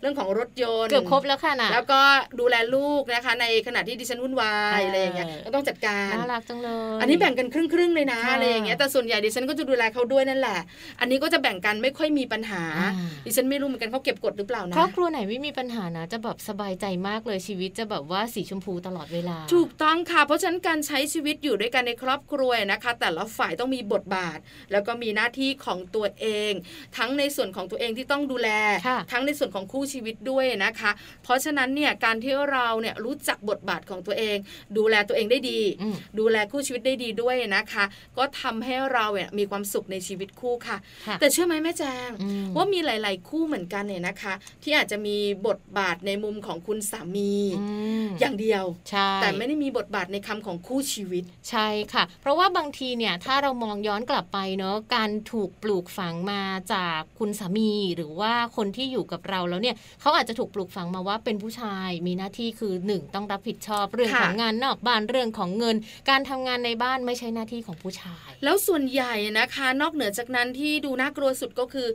[0.00, 2.00] เรื่องของรถยนต์เกือบครบแล้วค่ะน่ะแล้วก็
[2.40, 10.58] ดูแลลูกนะคะ ในขณะที่ดิฉันวุ่นวายเออออะไรอย่างเงี้ยก็ต้องจัดการน่ารักจังเลยอันนี้แบ่งกันครึ่งๆเลยนะค่ะอะไรอย่างเงี้ยแต่ส่วนใหญ่ดิฉันก็จะดูแลเขาด้วยนั่นแหละ
[11.00, 12.90] อันนี้ก็จะแบ่งกันไม่ค่อยมีปัญหาอ่า
[13.26, 24.38] ดิฉันไม่รู้เหมือนกันเขาเก็บกดหรือเปล่านะครอบครัวไหนไม่มีปัญหานะจะแบบสบายใจมากเลยชีวิตจะแบบว่าสีชมพูตลอดเวลา ถูกต้องค่ะเพราะฉะนั้นการใช้ชีวิตอยู่ด้วยกันในครอบครัวนะคะ แต่ละฝ่ายต้องมีบททบาท
[24.72, 26.52] แล้วก็มีหน้าที่ของตัวเอง
[26.96, 28.48] ทั้งในส่วนของตัวเองที่ต้องดูแล
[28.86, 30.90] ค่ะทั้งในส่วนของคู่ชีวิตด้วยนะคะ
[31.22, 34.36] เพราะฉะนั้นเนี่ยการที่เราเนี่ยรู้จักบทบาทของตัวเอง
[34.76, 37.84] ดูแลตัวเองได้ดีอืมดูแลคู่ชีวิตได้ดีด้วยนะคะ
[38.18, 47.66] ก็ทำให้เราเนี่ยมีความสุขในชีวิตคู่ค่ะค่ะแต่เชื่อไหมแม่แจงอืมว่ามีหลาย ๆ คู่เหมือนกันเนี่ยนะคะ ที่อาจจะมีบทบาทในมุมของคุณสามีอื
[48.06, 65.76] มอย่างเดียวใช่แต่ไม่ได้มีบทบาทในคำของคู่ชีวิต ใช่ค่ะ เพราะว่าบางทีเนี่ยถ้าเรามองย้อนกลับไปเนาะการถูกปลูกฝังมาจากคุณสามีหรือว่าคนที่อยู่กับเราแล้วเนี่ยเขาอาจจะถูกปลูกฝังมาว่าเป็นผู้ชายมีหน้าที่คือหนึ่งต้องรับผิดชอบเรื่องค่ะของงานนอกบ้านเรื่องของเงิน
[66.10, 71.88] การทำงานในบ้านไม่ใช่หน้าที่ของผู้ชาย แล้วส่วนใหญ่นะคะ นอกเหนือจากนั้นที่ดูน่ากลัวสุดก็คือ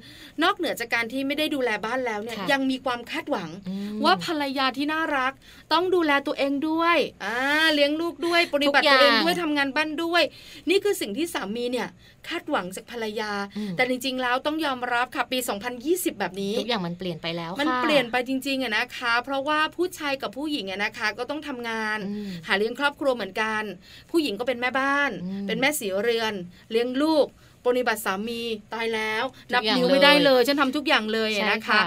[0.43, 5.33] นอกเหนือจากการที่ไม่ได้ดูแลบ้านแล้วเนี่ยค่ะยังมีความคาดหวังอืมว่าภรรยาที่น่ารัก
[5.73, 7.37] ต้องดูแลตัวเองด้วยอ่า
[7.73, 10.23] เลี้ยงลูกด้วยปฏิบัติทุกอย่างตัวเองด้วยทำงานบ้านด้วย
[10.69, 11.84] นี่คือสิ่งที่สามีเนี่ย
[12.27, 15.37] คาดหวังจากภรรยาอืมแต่จริง ๆ แล้วต้องยอมรับค่ะปี
[15.79, 23.63] 2020 แบบนี้ ทุกอย่างมันเปลี่ยนไปแล้วมันค่ะเปลี่ยนไปจริงๆอะนะคะ เพราะว่าผู้ชายกับผู้หญิงอะนะคะ ก็ต้องทำงานอืมหาเลี้ยงครอบครัวเหมือนกัน
[24.11, 26.33] ผู้หญิงก็เป็นแม่บ้านอืมเป็นแม่สีเรือน
[26.71, 27.27] เลี้ยงลูก
[27.65, 28.41] ปฏิบัติสามี
[28.73, 31.83] ตายแล้วทุกนับอย่างนิ้วไม่ได้เลยเลยฉันทำทุกอย่างเลยอะใช่นะคะค่ะ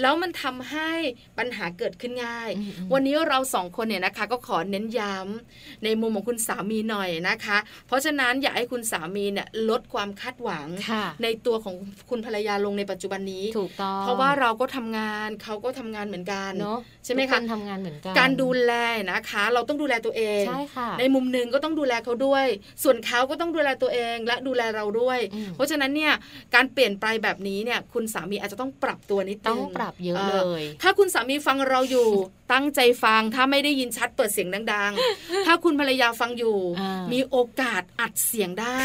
[0.00, 0.90] แล้วมันทำให้
[1.38, 11.74] ปัญหาเกิดขึ้นง่ายอืมอืมวันนี้เราสองคนเนี่ยนะคะ ก็ขอเน้นย้ำในมุมของคุณสามีหน่อยนะคะ เพราะฉะนั้นอยากให้คุณสามีเนี่ยลดความคาดหวังค่ะในตัวของ
[12.10, 18.72] คุณภรรยาลงในปัจจุบันนี้ถูกต้องเพราะว่าเราก็ทำงานเขาก็ทำงานเหมือนกันเนาะใช่ไหมทุกคะนทำงานเหมือนกันการดูแล
[19.12, 22.46] นะคะ เราต้องดูแลตัวเองใช่ค่ะในมุมหนึ่งก็ต้องดูแลเขาด้วย
[22.82, 25.21] ส่วนเขาก็ต้องดูแลตัวเองและดูแลเราด้วยอืม
[25.54, 26.12] เพราะฉะนั้นเนี่ย
[26.54, 32.08] การเปลี่ยนไปแบบนี้เนี่ยคุณสามีอาจจะต้องปรับตัวนิดนึงต้องปรับเยอะเลย ถ้าคุณสามีฟังเราอยู่
[32.52, 38.80] ตั้งใจฟังถ้าไม่ได้ยินชัดเปิดเสียงดัง ๆ ถ้าคุณภรรยาฟังอยู่อ่ามีมีโอกาสอัดเสียงได้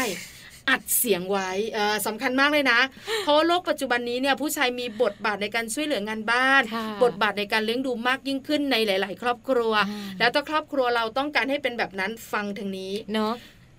[0.70, 2.80] อัดเสียงไว้เอ่อสำคัญมากเลยนะ
[3.22, 13.34] เพราะว่าโลกปัจจุบันนี้เนี่ยผู้ชายมีบทบาทในการช่วยเหลืองานบ้านค่ะบทบาทในการเลี้ยงดูมากยิ่งขึ้นในหลาย ๆ ครอบครัวอ่าแล้วถ้าครอบครัวเราต้องการให้เป็นแบบนั้นฟังทางนี้เนาะ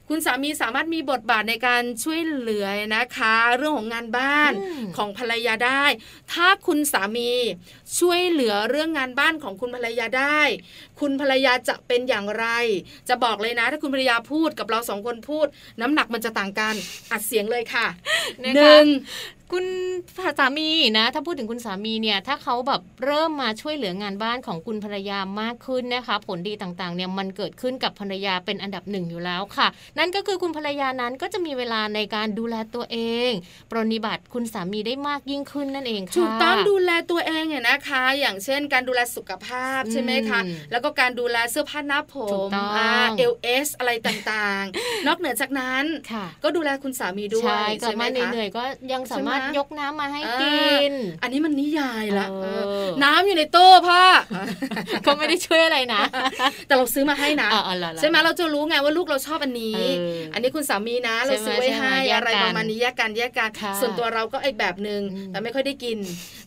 [0.09, 5.83] คุณสามีสามารถมีบทบาทในการช่วยเหลือนะคะ เรื่องของงานบ้านอืมของภรรยาได้
[6.33, 7.31] ถ้าคุณสามี
[7.99, 10.41] ช่วยเหลือเรื่องงานบ้านของคุณภรรยาได้
[10.99, 12.45] คุณภรรยาจะเป็นอย่างไร
[13.09, 15.47] จะบอกเลยนะ ถ้าคุณภรรยาพูดกับเราสองคนพูด
[15.81, 16.75] น้ำหนักมันจะต่างกัน
[17.11, 17.87] อัดเสียงเลยค่ะ
[18.43, 18.85] นะคะหนึ่ง
[19.53, 19.65] คุณ
[20.39, 33.29] สามีนะ ถ้าพูดถึงคุณสามีเนี่ย ถ้าเขาแบบเริ่มมาช่วยเหลืองานบ้านของคุณภรรยามากขึ้นนะคะ ผลดีต่างๆ เนี่ยมันเกิดขึ้นกับภรรยาเป็นอันดับหนึ่งอยู่แล้วค่ะ นั่นก็คือคุณภรรยานั้นก็จะมีเวลาในการดูแลตัวเอง
[33.71, 40.39] ปรนนิบัติคุณสามีได้มากยิ่งขึ้นนั่นเองค่ะถูกต้องดูแลตัวเองเนี่ยนะคะ อย่างเช่น การดูแลสุขภาพอืมใช่ไหมคะ
[40.71, 42.65] แล้วก็การดูแลเสื้อผ้าหน้าผถูกมต้อ
[43.05, 54.01] งเอลเอสอะไรต่างๆ นอกเหนือจากนั้นค่ะก็ดูแลคุณสามีด้วยใช่กลับไหมมาคะเหนื่อยๆก็ยังสามารถใช่ไหมยกน้ำมาให้อ่ากิน อันนี้มันนิยายละเออเออน้ำอยู่ในตู้พ่อ
[55.05, 56.01] ก็ไม่ได้ช่วยอะไรนะ
[56.67, 65.97] แต่เราซื้อมาให้นะอ๋ออ๋อเหรอเหรอใช่ไหมเราจะรู้ไงว่าลูกเราชอบอันนี้เอออัอันนี้คุณสามีนะ เราใช่ไหมซื้อไว้ให้ใช่ไหมแยกอะไรกันประมาณนี้แยกกันแยกกันค่ะส่วนตัวเราก็อีกแบบหนึ่งอืมแต่ไม่ค่อยได้กิน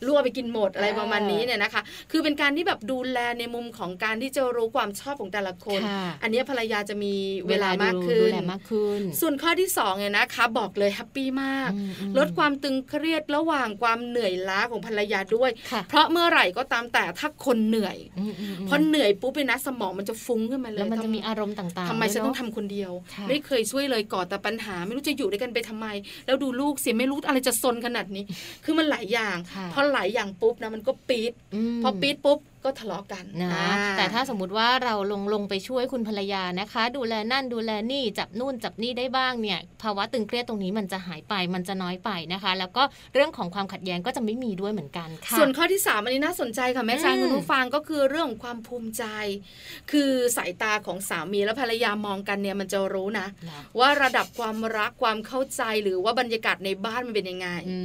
[0.07, 7.15] ลูกเอาไปกินหมดอะไรอ่าประมาณนี้เนี่ยนะคะ คือเป็นการที่แบบดูแลในมุมของการที่จะรู้ความชอบของแต่ละคนค่ะอันนี้ภรรยาจะมี
[7.49, 25.87] เวลามากดูขึ้ดูนแลมากขึ้น ส่วนข้อที่สองเนี่ยนะคะ บอกเลย happy มากอืมอืมลดความตึงเครียดระหว่างความเหนื่อยล้าของภรรยาด้วยค่ะเพราะเมื่อไหร่ก็ตามแต่ถ้าคนเหนื่อยอืมอืมอืมพอเหนื่อยปุ๊บเนี่ยนะสมองมันจะฟุ้งขึ้นมาเลยแล้วมันจะมีทำอารมณ์ต่างๆทำไมฉันด้วยต้องเะทำคนเดียวค่ะไม่เคยช่วยเลยก่อแต่ปัญหา ไม่รู้จะอยู่ด้วยกันไปทำไม
[26.27, 28.25] แล้วดูลูกเสียไม่รู้อะไรจะซนขนาดนี้
[28.65, 31.33] คือมันหลายอย่างค่ะพอหลายอย่างปุ๊บนะมันก็ปี๊ด
[31.77, 42.83] มพอปี๊ดปุ๊บ ก็ทะเลาะกันนะอ่าแต่ถ้าสมมติว่าเราลงลงไปช่วยคุณภรรยานะคะ ดูแลนั่นดูแลนี่จับนู่นจับนี่ได้บ้างเนี่ย ภาวะตึงเครียดตรงนี้มันจะหายไปมันจะน้อยไปนะคะ แล้วก็
[43.15, 49.05] เรื่องของความขัดแย้งก็จะไม่มีด้วยเหมือนกันค่ะส่วนข้อที่สามอันนี้น่าสนใจค่ะแม่ชายอืมคุณผู้ฟังก็คือเรื่องของความภูมิใจ
[49.93, 57.77] คือสายตาของสามีและภรรยามองกันเนี่ยมันจะรู้นะเหรอว่าระดับความรักความเข้าใจหรือว่าบรรยากาศในบ้านมันเป็นยังไงอื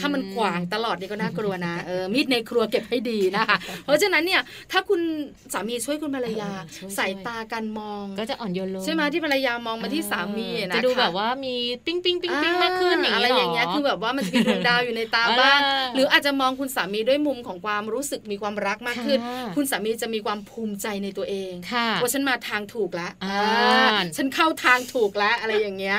[0.00, 4.40] ถ้ามันขวางตลอดนี่ก็น่ากลัวนะเออมีดในครัวเก็บให้ดีนะคะ เพราะฉะนั้นเนี่ย
[4.72, 5.00] ถ้าคุณ
[5.52, 11.54] สามีช่วยคุณภรรยาเออช่วยสายตาการมอง ก็จะอ่อนโยนลงใช่ไหมที่ภรรยามองมาที่สามีเออนะคะจะดูแบบว่ามี
[11.86, 25.98] ปิ้งปิ้งปิ้งปิ้งมากขึ้นอย่างอะไรอย่างเงี้ยคือแบบว่ามันจะมีดวงดาวอยู่ในตาบ้างเออหรืออาจจะมองคุณสามีด้วยมุมของความรู้สึกมีความรักมากขึ้นค่ะคุณสามีจะมีความภูมิใจในตัวเองค่ะว่าฉันมาทางถูกแล้วอ่าอ่าฉันเข้าทางถูกแล้วอะไรอย่างเงี้ย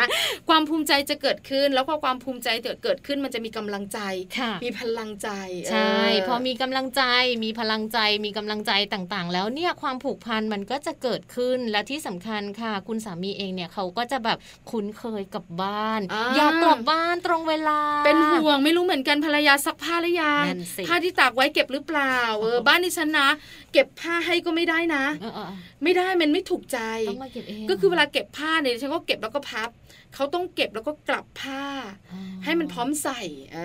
[0.50, 2.50] ความภูมิใจจะเกิดขึ้น แล้วพอความภูมิใจ
[2.84, 4.00] เกิดขึ้นมันจะมีกำลังใจ
[4.38, 5.30] ค่ะมีพลังใจ
[5.72, 7.04] ใช่เพอมีกำลังใจ
[7.44, 14.38] มีพลังใจมีกำลังใจต่างๆ แล้วเนี่ยความผูกพันมันก็จะเกิดขึ้นและที่สำคัญค่ะ คุณสามีเองเนี่ยเขาก็จะแบบ
[14.72, 23.30] คุ้นเคยกับบ้านอ่าอยากกลับบ้านตรงเวลา เป็นห่วงไม่รู้เหมือนกันภรรยาซักผ้าหรือยังนั่นสิผ้าที่ตากไว้เก็บหรือเปล่าเออบ้านดิฉันนะ
[23.74, 25.52] เก็บผ้าให้ก็ไม่ได้นะเออเออ
[25.84, 26.80] ไม่ได้มันไม่ถูกใจ
[27.10, 29.70] ต้องมาเก็บเองก็คือเวลาเก็บผ้าเนี่ยดิฉันก็เก็บแล้วก็พับ
[30.18, 31.64] เขาต้องเก็บแล้วก็กลับผ้า
[32.12, 33.22] อ๋อให้มันพร้อมใส่
[33.54, 33.58] เอ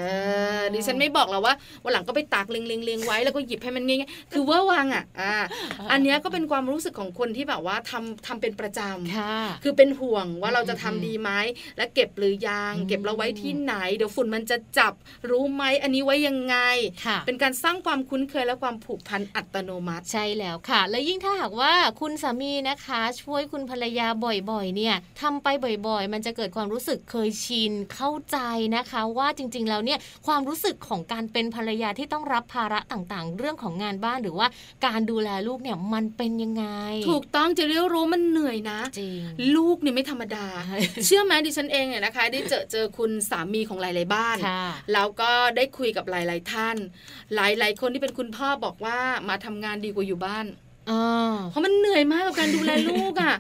[0.61, 5.35] อดิฉันไม่บอกแล้วว่าวันหลังก็ไปตากเลียงๆเลียงไว้แล้วก็หยิบให้มันง่ายๆคือเว่าวางอะอ่า
[5.93, 11.31] อันเนี้ยก็เป็นความรู้สึกของคนที่แบบว่าทำทำเป็นประจำค่ะคือเป็นห่วงว่าเราจะทำอืมดีไหม
[11.77, 14.93] และเก็บหรือยังอืมเก็บเราไว้ที่ไหน เดี๋ยวฝุ่นมันจะจับ
[15.31, 16.57] รู้ไหมอันนี้ไว้ยังไง
[17.07, 24.09] ค่ะเป็นการสร้างความคุ้นเคยและความผูกพันอัตโนมัติใช่แล้วค่ะ และยิ่งถ้าหากว่าคุณสามีนะคะ ช่วยคุณภรรยา
[24.51, 25.49] บ่อยๆ เนี่ยทำไป
[25.89, 28.39] บ่อย ๆ มันจะเกิดความรู้สึกเคยชินเข้าใจ
[28.77, 34.47] นะคะ ว่าจริง ๆ แล้วเนี่ยความรู้สึกของการเป็นภรรยาที่ต้องรับภาระต่างๆ เรื่องของงานบ้านหรือว่า
[34.87, 36.65] การดูแลลูกเนี่ยมันเป็นยังไง
[37.11, 39.21] ถูกต้องจะเรียกรู้มันเหนื่อยนะจริง
[39.57, 46.77] ลูกเนี่ยไม่ธรรมดาใช่เชื่อไหมดิฉันเองเนี่ยนะคะ ได้เจอเจอคุณสามีของหลาย ๆ บ้านค่ะแล้วก็ได้คุยกับหลาย ๆ ท่าน
[47.35, 50.72] หลาย ๆ คนที่เป็นคุณพ่อบอกว่ามาทำงานดีกว่าอยู่บ้านอ่า
[51.51, 53.35] เพราะมันเหนื่อยมากกับการดูแลลูกอะ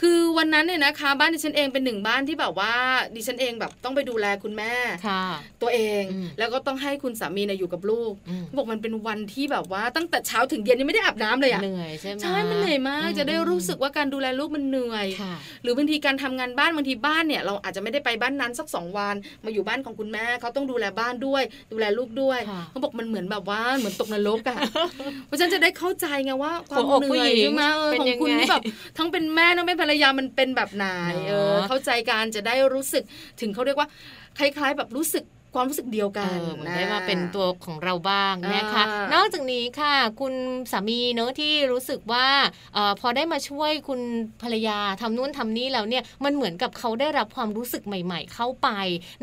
[0.00, 2.74] คือวันนั้นเนี่ยนะคะ บ้านดิฉันเองเป็นหนึ่งบ้านที่แบบว่า
[3.16, 4.72] ดิฉันเองแบบต้องไปดูแลคุณแม่
[5.06, 5.24] ค่ะ
[5.62, 19.14] ตัวเองอืมแล้วก็ต้องให้คุณสามีเนี่ยอยู่กับลูกอืมบอกมันเป็นวันที่แบบว่าตั้งแต่เช้าถึงเย็นยังไม่ได้อาบน้ำเลยอะเหนื่อยใช่ไหมใช่มันเหนื่อยมากจะได้รู้สึกว่าการดูแลลูกมันเหนื่อยค่ะหรือบางทีการทำงานบ้านบางทีบ้านเนี่ยเราอาจจะไม่ได้ไปบ้านนั้นสักสองวัน
[19.44, 24.56] มาอยู่บ้านของคุณแม่เขาต้องดูแลบ้านด้วย ดูแลลูกด้วยค่ะเขาบอกมันเหมือนแบบว่าเหมือนตกนรกอะ
[25.26, 28.62] เพราะฉะนันจะได้เข้าใจไงว่าความหัวอกเหนื่อยผู้หญิงใช่ไหมเออเป็นของยังคุณไงที่แบบ
[28.98, 30.86] ทั้งเป็นแม่ทั้งเป็นภรรยามันเป็นแบบไหน
[31.26, 33.04] เนอะเออเข้าใจการจะได้รู้สึก
[33.40, 33.88] ถึงเขาเรียกว่า
[34.38, 35.24] คล้ายๆแบบรู้สึก
[35.54, 40.34] ความรู้สึกเดียวกันเออมันนะได้มาเป็นตัวของเราบ้างนะคะอ่านอกจากนี้ค่ะ คุณ
[40.72, 42.26] สามีเนอะที่รู้สึกว่า
[42.74, 44.00] เออพอได้มาช่วยคุณ
[44.42, 48.68] ภรรยาทำนู่นทำนี่แล้วเนี่ยมันเหมือนกับเขาได้รับความรู้สึกใหม่ ๆ เข้าไป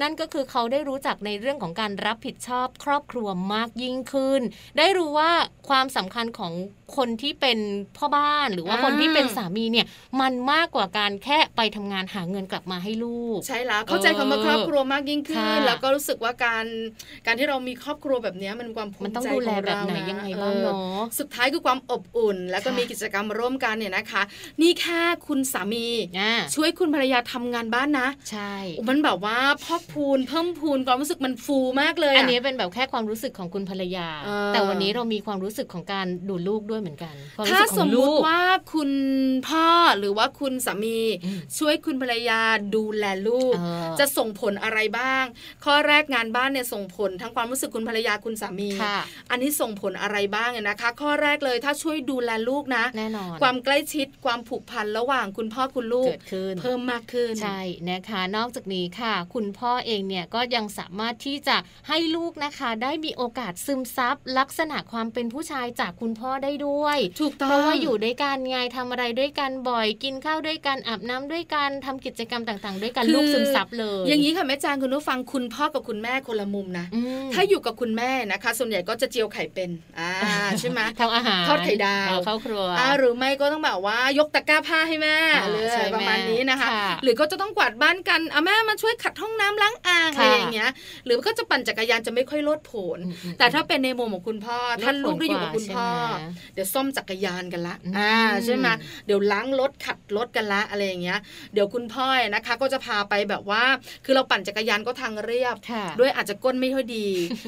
[0.02, 4.42] นั่นก็คือเขาได้รู้จักในเรื่องของการรับผิดชอบครอบครัวมากยิ่งขึ้น
[4.78, 5.32] ได้รู้ว่า
[5.70, 6.54] ความสำคัญของ
[6.98, 7.60] คนที่เป็น
[7.98, 9.86] พ่อบ้านหรือว่าอ่าคนที่เป็นสามีเนี่ย
[10.22, 16.66] มันมากกว่าการแค่ไปทำงานหาเงินกลับมาให้ลูก ใช่แล้วเข้าใจคำว่าครอบครัวมากยิ่งขึ้นค่ะแล้วก็รู้สึกว่าการ
[17.26, 24.22] การที่เรามีครอบครัวแบบเนี้ยมันความภูมันมิต้องใจดูแลของแบบเราไหนนะยังไงบ้างออเนาะสุดท้ายคือความอบอุ่น แล้วก็ค่ะมีกิจกรรมร่วมกันเนี่ยนะคะ
[24.62, 25.88] นี่แค่คุณสามี
[26.20, 28.54] อ่าช่วยคุณภรรยาทำงานบ้านนะใช่
[28.90, 38.44] มันแบบว่าพอกพูนเพิ่มพูนความรู้สึกมันฟูมากเลยะอันนี้เป็นแบบแค่ความรู้สึกของคุณภรรยาเออแต่วันนี้เรามีความรู้สึกของการดูลูกด้วยเหมือนกันความรู้ถ้าสึกขสอมงมุลูติกว่า
[38.74, 38.92] คุณ
[39.48, 39.68] พ่อ
[40.00, 42.42] หรือว่าคุณสามีอืมช่วยคุณภรรยา
[42.76, 45.24] ดูแลลูกเออจะส่งผลอะไรบ้าง
[45.66, 48.98] ข้อแรกงานบ้านเนี่ยส่งผลทั้งความรู้สึกคุณภรรยาคุณสามีค่ะ
[49.32, 79.70] อันนี้ส่งผลอะไรบ้างเนี่ยนะคะ ข้อแรกเลยถ้าช่วยดูแลลูกนะแน่นอนความใกล้ชิดความผูกพันระหว่างคุณพ่อคุณลูกเกิดขึ้นเพิ่มมากขึ้นใช่นะคะ นอกจากนี้ค่ะ คุณพ่อเองเนี่ยก็ยังสามารถที่จะให้ลูกนะคะ ได้มีโอกาสซึมซับลักษณะความเป็นผู้ชายจากคุณพ่อได้ด้วยถูกต้องเพราะว่าอยู่ด้วยกันไงทำอะไรด้วยกันบ่อย กินข้าวด้วยกันอาบน้ำด้วยกันทำกิจกรรมต่าง ๆ ด้วยกันคือลูกซึมซับเลย อย่างนี้ค่ะแม่จางคุณผู้ฟังคุณพ่อกับคุณแม่คนละมุมนะอืมถ้าอยู่กับคุณแม่นะคะ ส่วนใหญ่ก็จะเจียวไข่เป็น
[80.00, 80.12] อ่า
[80.60, 90.70] ใช่ไหมทำอาหารทอดไข่ดาวเอเข้าครัวอ่าหรือไม่ก็ต้องแบบว่ายกตะกร้าผ้าให้แม่อ่าหรือใช่อะไรประมาณนี้นะคะค่ะหรือก็จะต้องกวาดบ้านกันเอาแม่มาช่วยขัดห้องน้ำล้างอ่างอะค่ะไรอย่างเงี้ย
[91.06, 98.68] หรือก็จะปั่นจักรยานจะไม่ค่อยโลดโผนอืมอืมแต่ถ้าเป็นในมุมของคุณพ่อท่านลูกได้อยู่กับคุณพ่อใช่ไหมเดี๋ยวซ่อมจักรยานกันละอืมอ่าใช่ไหม
[99.06, 101.20] เดี๋ยวล้างรถขัดรถกันละอะไรอย่างเงี้ย
[101.54, 103.64] เดี๋ยวคุณพ่อนะคะก็จะพาไปแบบว่า
[104.06, 107.08] คือเราปั่นจักรยานก็ทางเรียบค่ะด้วยอาจจะก้นไม่ค่อยดี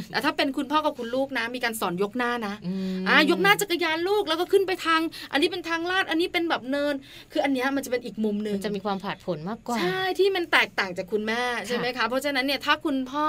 [0.10, 2.54] แต่ถ้าเป็นคุณพ่อกับคุณลูกนะ มีการสอนยกหน้านะ
[2.98, 6.94] มอ่ายกหน้าจักรยานลูกแล้วก็ขึ้นไปทาง อันนี้เป็นทางลาดอันนี้เป็นแบบเนิน
[7.32, 13.26] คืออันเนี้ยมันจะเป็นอีกมุมหนึ่งมันจะมีความผาดผลมากกว่าใช่ที่มันแตกต่างจากคุณแม่ใช่ไหมคะเพราะฉะนั้นเนี่ยถ้าคุณพ่อ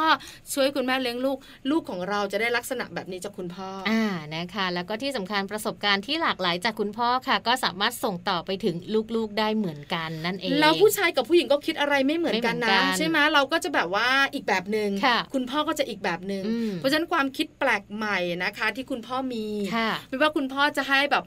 [0.54, 1.38] ช่วยคุณแม่เลี้ยงลูก
[1.70, 4.04] ลูกของเราจะได้ลักษณะแบบนี้จากคุณพ่อออ่า
[4.36, 8.76] นะคะ แล้วก็ที่สำคัญประสบการณ์ที่หลากหลายจากคุณพ่อค่ะ ก็สามารถส่งต่อไปถึง
[9.16, 19.46] ลูกๆได้เหมือนกันนั่นเองแล้วผู้ชายกับผู้หญิงก็คิดอะไรไม่เหมือนกันไม่เหมืนะอนกันใช่ไหมเราก็จะแบบว่าอีกแบบหนึ่งค่ะคุณพ่อก็จะอีกแบบหนึ่งอืมเพราะฉะนั้นความคิดแปลกใหม่นะคะ ที่คุณพ่อมี
[19.76, 21.24] ค่ะไม่ว่าคุณพ่อจะให้แบบ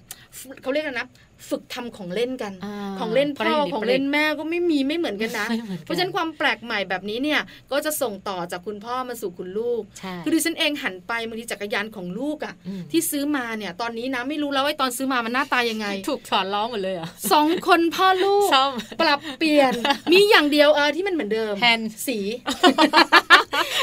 [0.61, 1.07] เขาเรียกอะไรนะ
[1.49, 7.41] ฝึกทำของเล่นกันอ่าของเล่นพ่อประดิษฐ์ของเล่นแม่ก็ไม่มีไม่เหมือนกันนะไม่เหมือนกันเพราะฉะนั้นความแปลกใหม่แบบนี้เนี่ย
[7.71, 18.71] ก็จะส่งต่อจากคุณพ่อมาสู่คุณลูกใช่คือดิฉันเองหันไปบางทีจักรยานของลูกอะ่ะอืมที่ซื้อมาเนี่ยตอนนี้นะไม่รู้แล้วว่าตอนซื้อมามันหน้าตายังไง ถูกถอนล้อหมดเลยเหรอะสองคนพ่อลูกซ่อม
[19.01, 19.73] ปรับเปลี่ยน
[20.11, 22.17] มีอย่างเดียวเออที่มันเหมือนเดิมแฮนสี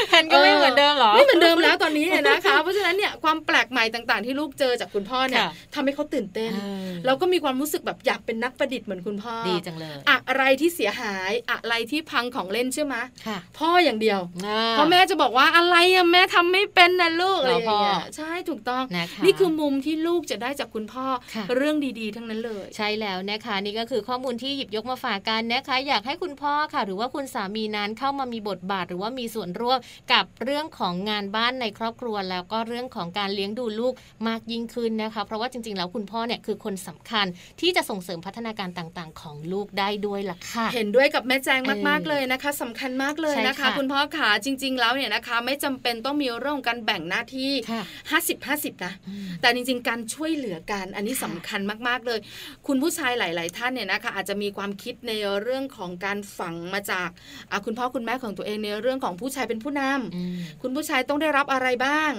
[0.09, 12.95] แฮนก็ไม่เหมือนเดิมเหรอไม่เหมือนเดิมแล้วตอนนี้เนี่ยนะคะ เพราะฉะนั้นเนี่ยความแปลกใหม่ต่างๆ ที่ลูกเจอจากคุณพ่อเนี่ยค่ะทำให้เขาตื่นเต้นเออแล้วก็มีความรู้สึกแบบอยากเป็นนักประดิษฐ์เหมือนคุณพ่อดีจังเลย อะไรที่เสียหายอะไรที่พังของเล่นใช่ไหม
[13.27, 29.79] ค่ะพ่ออย่างเดียวอ่าเพราะแม่จะบอกว่าอะไรอะแม่ทำไม่เป็นนะลูกอะไรอย่างเงี้ยเราพ่อใช่ถูกต้องนะคะนี่คือมุมที่ลูกจะได้จากคุณพ่อค่ะเรื่องดีๆ ทั้งนั้นเลย ใช่แล้วนะคะนี่ก็คือข้อมูลที่หยิบยกมาฝากกันนะคะ อยากให้คุณพ่อค่ะ หรือว่าคุณสามีนั้นเข้ามามีบทบาท หรือว่ามีส่วนร่วม
[30.13, 33.93] กับเรื่องของงานบ้านในครอบครัว แล้วก็เรื่องของการเลี้ยงดูลูก
[34.27, 37.25] มากยิ่งขึ้นนะคะ เพราะว่าจริงๆ แล้วคุณพ่อเนี่ยคือคนสำคัญ
[37.61, 47.83] ที่จะส่งเสริมพัฒนาการต่างๆ ของลูกได้ด้วยล่ะค่ะ เห็นด้วยกับแม่แจงมากเออๆเลยนะคะสำคัญมากเลยใช่นะคะค่ะคุณพ่อขาจริง ๆ แล้วเนี่ยนะคะ ไม่จำเป็นต้องมีเรื่องของการแบ่งหน้าที่ค่ะ
[48.19, 52.19] 50 50 นะอืมแต่จริง ๆ การช่วยเหลือกันอันนี้ค่ะสำคัญมากๆเลย
[52.67, 55.11] คุณผู้ชายหลาย ๆ ท่านเนี่ยนะคะ อาจจะมีความคิดใน
[55.41, 57.09] เรื่องของการฝังมาจาก
[57.51, 62.11] อะคุณพ่อคุณแม่ของตัวเองในเรื่องของผู้ชายเป็นผู้นำอืมคุณผู้ชายต้องได้รับอะไรบ้าง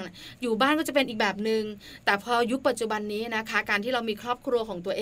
[0.42, 1.62] อยู่บ้านก็จะเป็นอีกแบบหนึง่ง
[2.04, 5.01] แต่พอยุคปัจจุบันนี้นะคะ การที่เรามีครอบครัวของตัวเอ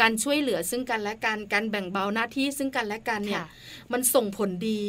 [0.00, 3.46] การช่วยเหลือซึ่งกันและกันการแบ่งเบาหน้าที่ซึ่งกันและกันเนี่ยค่ะ
[3.92, 4.82] มันส่งผลดี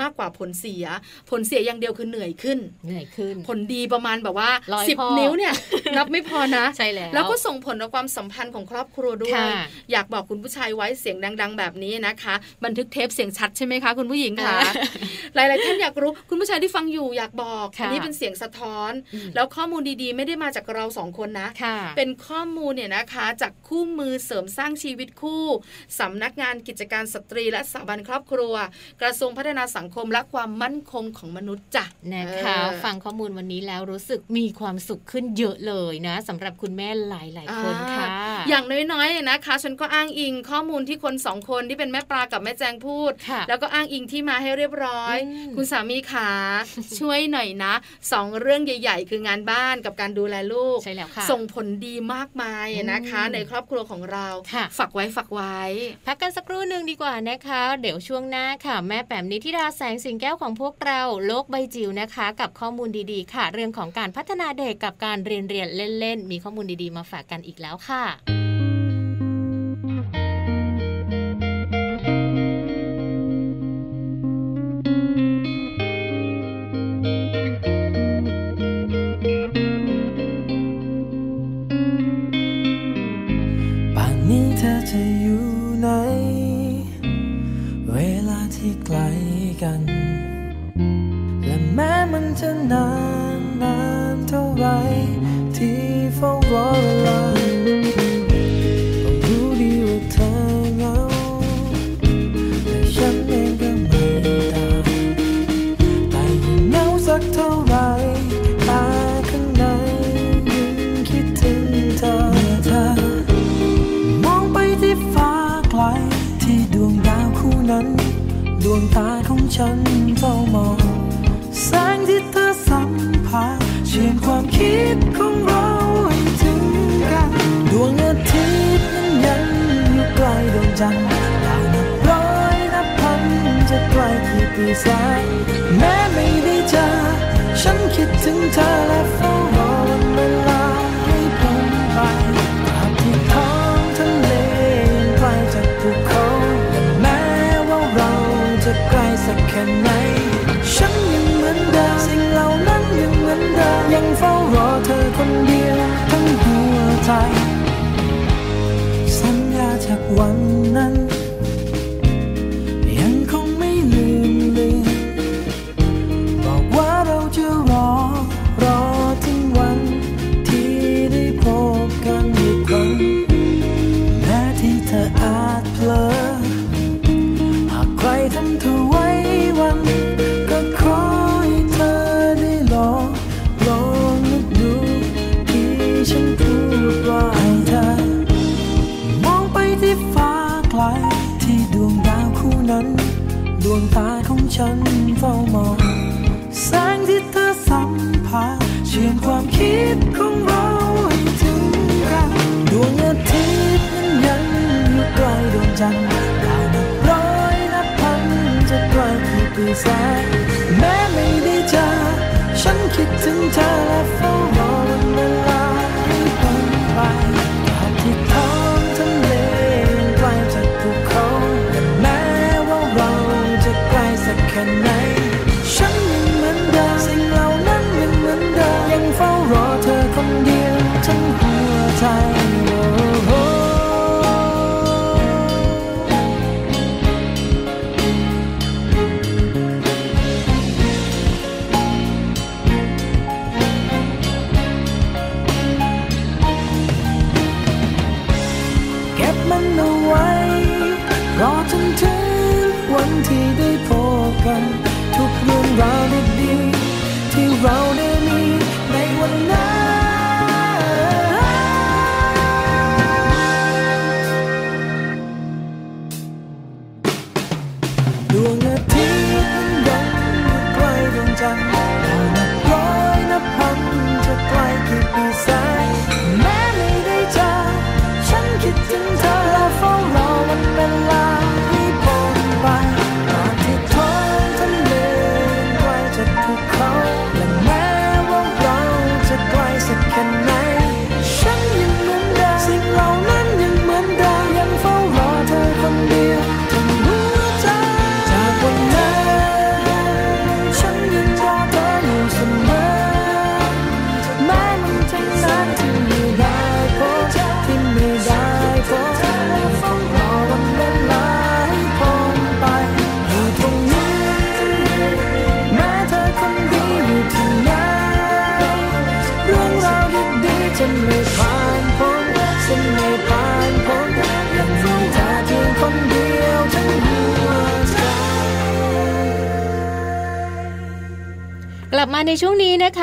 [0.00, 0.84] มากกว่าผลเสีย
[1.30, 5.54] ผลเสียอย่างเดียวคือเหนื่อยขึ้นเหนื่อยขึ้น ผลดีประมาณแบบว่าร้อยสิบข้อนิ้วเนี่ย
[5.96, 9.48] นับไม่พอนะใช่แล้วแล้วก็ส่งผลต่อความสัมพันธ์ของครอบครัวด้วยค่ะ
[9.92, 12.34] อยากบอกคุณผู้ชายไว้เสียงดัง ๆ แบบนี้นะคะ
[12.64, 14.72] บันทึกเทปเสียงชัดใช่ไหมคะคุณผู้หญิงคะอ่า
[15.34, 25.44] หลายๆท่านอยากรู้คุณผู้ชายที่ฟังอยู่อยากบอกค่ะอันนี้เป็นเสียงสะท้อนอืมแล้วข้อมูลดีๆ ไม่ได้มาจากเราสองคนนะค่ะเป็นข้อมูลเนี่ยนะคะจากคู่มือเสริมสร้างชีวิตคู่
[26.00, 28.54] สำนักงานกิจการสตรีและสถาบันครอบครัว
[29.02, 31.84] กระทรวงพัฒนาสังคมและความมั่นคงของมนุษย์จ้ะ
[32.14, 46.30] นะคะเออฟังข้อมูลวันนี้แล้วรู้สึกมีความสุขขึ้นเยอะเลยนะสำหรับคุณแม่หลายๆคนค่ะอ่าอย่างน้อยๆนะคะ ฉันก็อ้างอิงข้อมูลที่คนสองคนที่เป็นแม่ปลากับแม่แจงพูดค่ะแล้วก็อ้างอิงที่มาให้เรียบร้อยอืมคุณสามีขา
[47.00, 47.74] ช่วยหน่อยนะ
[48.12, 55.58] สองเรื่องใหญ่ ๆ คืองานบ้านกับการดูแลลูกใช่แล้วค่ะส่งผลดีมากมายนะคะอืมในครอบครัวของเราค่ะฝากไว้ฝากไว้
[56.06, 65.68] พักกันสักครู่หนึ่งดีกว่านะคะ เดี๋ยวช่วงหน้าค่ะ แม่แปมนิธิดาแสงสิงแก้วของพวกเราโลกใบจิ๋วนะคะ กับข้อมูลดีๆ ค่ะ เรื่องของการพัฒนาเด็กกับการเรียนเรียน
[66.00, 68.41] เล่นๆ มีข้อมูลดีๆ มาฝากกันอีกแล้วค่ะ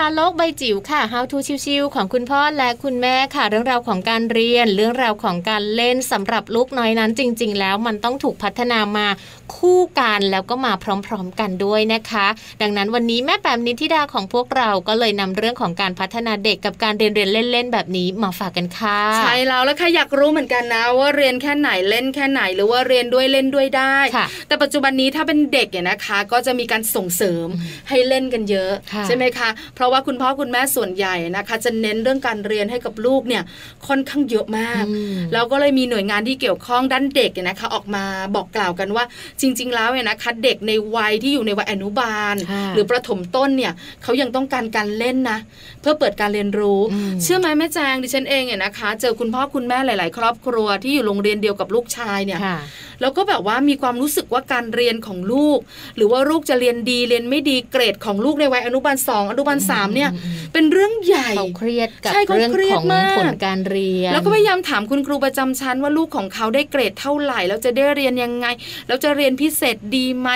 [0.09, 9.07] malo ใบจิ๋วค่ะ How to ชิวๆของคุณพ่อและคุณแม่ค่ะ เรื่องราวของการเรียน เรื่องราวของการเล่นสำหรับลูกน้อยนั้นจริง ๆ แล้วมันต้องถูกพัฒนามา
[9.55, 12.27] คู่กันแล้วก็มาพร้อมๆกันด้วยนะคะ
[12.61, 27.47] ดังนั้นวันนี้แม่แปมนิธิดาของพวกเราก็เลยนำเรื่องของการพัฒนาเด็กกับการเรียนเรียนเล่นๆแบบนี้มาฝากกันค่ะ ใช่แล้วแล้วค่ะอยากรู้เหมือนกันนะ ว่าเรียนแค่ไหนเล่นแค่ไหนหรือว่าเรียนด้วยเล่นด้วยได้ค่ะแต่ปัจจุบันนี้ถ้าเป็นเด็กเนี่ยนะคะ ก็จะมีการส่งเสริม
[27.89, 33.43] ให้เล่นกันเยอะค่ะใช่ไหมคะเพราะว่าคุณพ่อคุณแม่ส่วนใหญ่นะคะ จะเน้นเรื่องการเรียนให้กับลูกเนี่ย
[33.87, 38.03] ค่อนข้างเยอะมากอืมแล้วก็เลยมีหน่วยงานที่เกี่ยวข้องด้านเด็กเนี่ยนะคะ ออกมา
[38.35, 39.03] บอกกล่าวกันว่า
[39.41, 43.73] จริง ๆ แล้วเนี่ยนะคะเด็กในวัยที่อยู่ในวัยอนุบาลค่ะหรือประถมต้นเนี่ย
[44.03, 45.39] เขายังต้องการการเล่นนะ
[45.81, 52.59] เพื่อเปิดการเรียนรู้อืมเชื่อไหมแม่แจงดิฉันเองเนี่ยนะคะ เจอคุณพ่อคุณแม่หลาย ๆ ครอบครัวที่อยู่โรงเรียนเดียวกับลูกชายเนี่ยค่ะ
[53.01, 55.59] แล้วก็แบบว่ามีความรู้สึกว่าการเรียนของลูก
[55.95, 60.18] หรือว่าลูกจะเรียนดีเรียนไม่ดีเกรดของลูกในวัยอนุบาลสองอนุบาลสามเนี่ยอืม
[60.53, 68.47] เป็นเรื่องใหญ่เขาเครียดกับใช่เขาเรื่องเครียขดองมากผลการเรียน แล้วก็พยายามถามคุณครูประจำชั้นว่าลูกของเขาได้เกรดเท่าไหร่แล้วจะได้เรียนยังไง
[68.87, 70.29] แล้วจะเรียนพิเศษดีไหม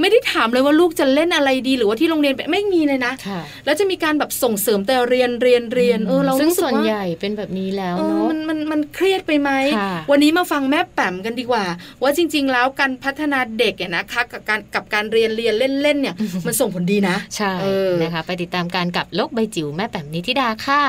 [0.00, 11.64] ไม่ได้ถามเลยว่าลูกจะเล่นอะไรดีหรือว่าที่โรงเรียนไม่มีเลยนะค่ะแล้วจะมีการแบบส่งเสริมแต่เรียนเรียนเรียนเออเราซึ่งรู้สึกส่วนว่าใหญ่เป็นแบบนี้แล้วเออเนาะมันมันมันเครียดไปไหมค่ะวันนี้มาฟังแม่แป๋มกันดีกว่า
[12.02, 16.14] ว่าจริง ๆ แล้วการพัฒนาเด็กเนี่ยนะคะกับการกับการเรียนเรียนเล่นเล่นๆเนี่ย
[16.46, 20.82] มันส่งผลดีนะใช่เออนะคะไปติดตามการกับโลกใบจิ๋วแม่แป๋มนิธิดาค่ะ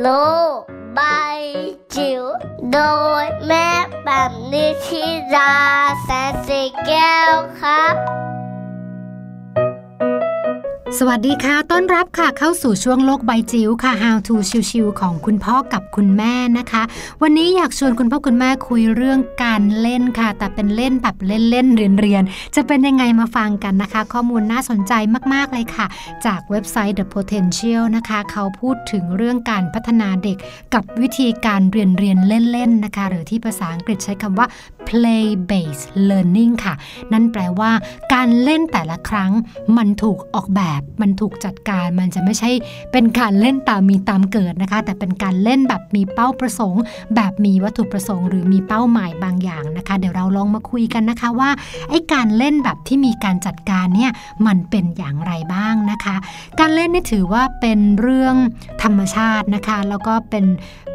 [0.00, 0.08] โล
[0.56, 0.58] ก
[0.94, 1.00] ใบ
[1.94, 2.22] จิ๋ว
[2.72, 2.78] โด
[3.22, 3.68] ยแม่
[4.02, 5.04] แปมนิธิ
[5.36, 5.54] ดา
[6.02, 7.94] แสนสีแก้วครับ
[10.98, 14.34] สวัสดีค่ะ ต้อนรับค่ะเข้าสู่ช่วงโลกใบจิ๋วค่ะ How to
[14.70, 16.82] ชิวๆของคุณพ่อกับคุณแม่นะคะ
[17.22, 24.92] วันนี้อยากชวนคุณพ่อคุณแม่คุยเรื่องการเล่นค่ะ แต่เป็นเล่นแบบเล่นๆเรียนๆจะเป็นยังไงมาฟังกันนะคะ ข้อมูลน่าสนใจ
[25.32, 25.86] มากๆเลยค่ะ
[26.26, 30.36] จากเว็บไซต์ The Potential นะคะ เขาพูดถึงเรื่องการพัฒนาเด็ก
[30.74, 34.46] กับวิธีการเรียนเรียนเล่นๆนะคะ หรือที่ภาษาอังกฤษใช้คำว่า
[34.88, 36.74] play based learning ค่ะ
[37.12, 37.70] นั่นแปลว่า
[38.14, 39.32] การเล่นแต่ละครั้ง
[39.76, 42.50] มันถูกออกแบบ มันถูกจัดการ มันจะไม่ใช่
[42.92, 46.82] เป็นการเล่นตามมีตามเกิดนะคะ แต่เป็นการเล่นแบบมีเป้าประสงค์
[47.14, 51.50] แบบมีวัตถุประสงค์ หรือมีเป้าหมายบางอย่างนะคะ เดี๋ยวเราลองมาคุยกันนะคะว่า
[51.90, 54.10] ไอ้การเล่นแบบที่มีการจัดการเนี่ย
[54.46, 56.16] มันเป็นอย่างไรบ้างนะคะ
[56.60, 58.36] การเล่นนี่ถือว่าเป็นเรื่อง
[58.82, 60.46] ธรรมชาตินะคะ แล้วก็เป็น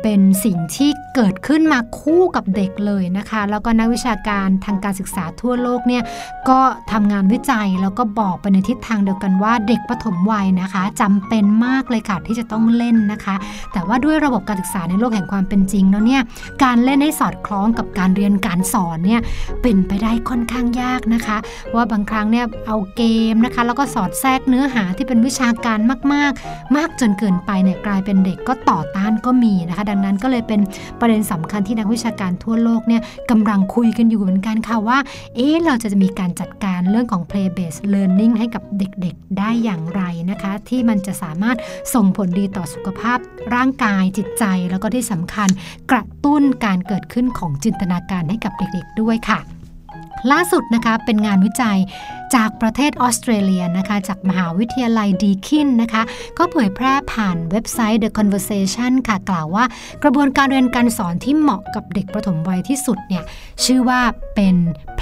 [0.04, 6.04] เป็นสิ่งที่เกิดขึ้นมาคู่กับเด็กเลยนะคะ แล้วก็นักวิชาการทางการศึกษาทั่วโลกเนี่ย
[6.50, 6.60] ก็
[6.92, 13.36] ทำงานวิจัยแล้วก็บอกไปในทิศทางเดียวกันว่าเด็กปฐมวัยนะคะจำเป็นมากเลยค่ะที่จะต้องเล่นนะคะ
[13.74, 16.22] แต่ว่าด้วยระบบการศึกษาในโลกแห่งความเป็นจริงแล้วเนี่ย
[16.64, 19.22] การเล่นให้สอดคล้องกับการเรียนการสอนเนี่ย
[19.62, 21.38] เป็นไปได้ค่อนข้างยากนะคะ
[21.76, 25.80] ว่าบางครั้งเนี่ยเอาเกมนะคะ แล้วก็สอดแทรกเนื้อหาที่เป็นวิชาการ
[26.14, 30.62] มาก ๆ มากจนเกินไปเนี่ยกลายเป็นเด็กก็ต่อต้านก็มีนะคะ ดังนั้นก็เลยเป็น
[31.00, 33.02] ประเด็นสำคัญที่นักวิชาการทั่วโลกเนี่ย
[33.32, 34.98] กำลังคุยกันอยู่เหมือนกันค่ะว่า
[35.36, 40.02] เอ๊ะเราจะมีการจัดการเรื่องของ play based learning ให้กับเด็กๆได้อย่างไร
[40.32, 41.58] นะคะ ที่มันจะสามารถ
[41.94, 43.20] ส่งผลดีต่อสุขภาพ
[43.56, 45.50] ร่างกายจิตใจแล้วก็ที่สำคัญ
[45.92, 49.40] กระตุ้นการเกิดขึ้นของจินตนาการให้กับเด็กๆด้วยค่ะ
[50.32, 51.80] ล่าสุดนะคะเป็นงานวิจัย
[52.36, 56.04] จากประเทศออสเตรเลียนะคะจากมหาวิทยาลัยดีคินนะคะ
[56.38, 59.66] ก็เผยแพร่ผ่านเว็บไซต์ The Conversation ค่ะกล่าวว่า
[60.04, 63.24] กระบวนการเรียนการสอนที่เหมาะกับเด็กประถมวัยที่สุดเนี่ย
[63.66, 64.02] ชื่อว่า
[64.36, 64.56] เป็น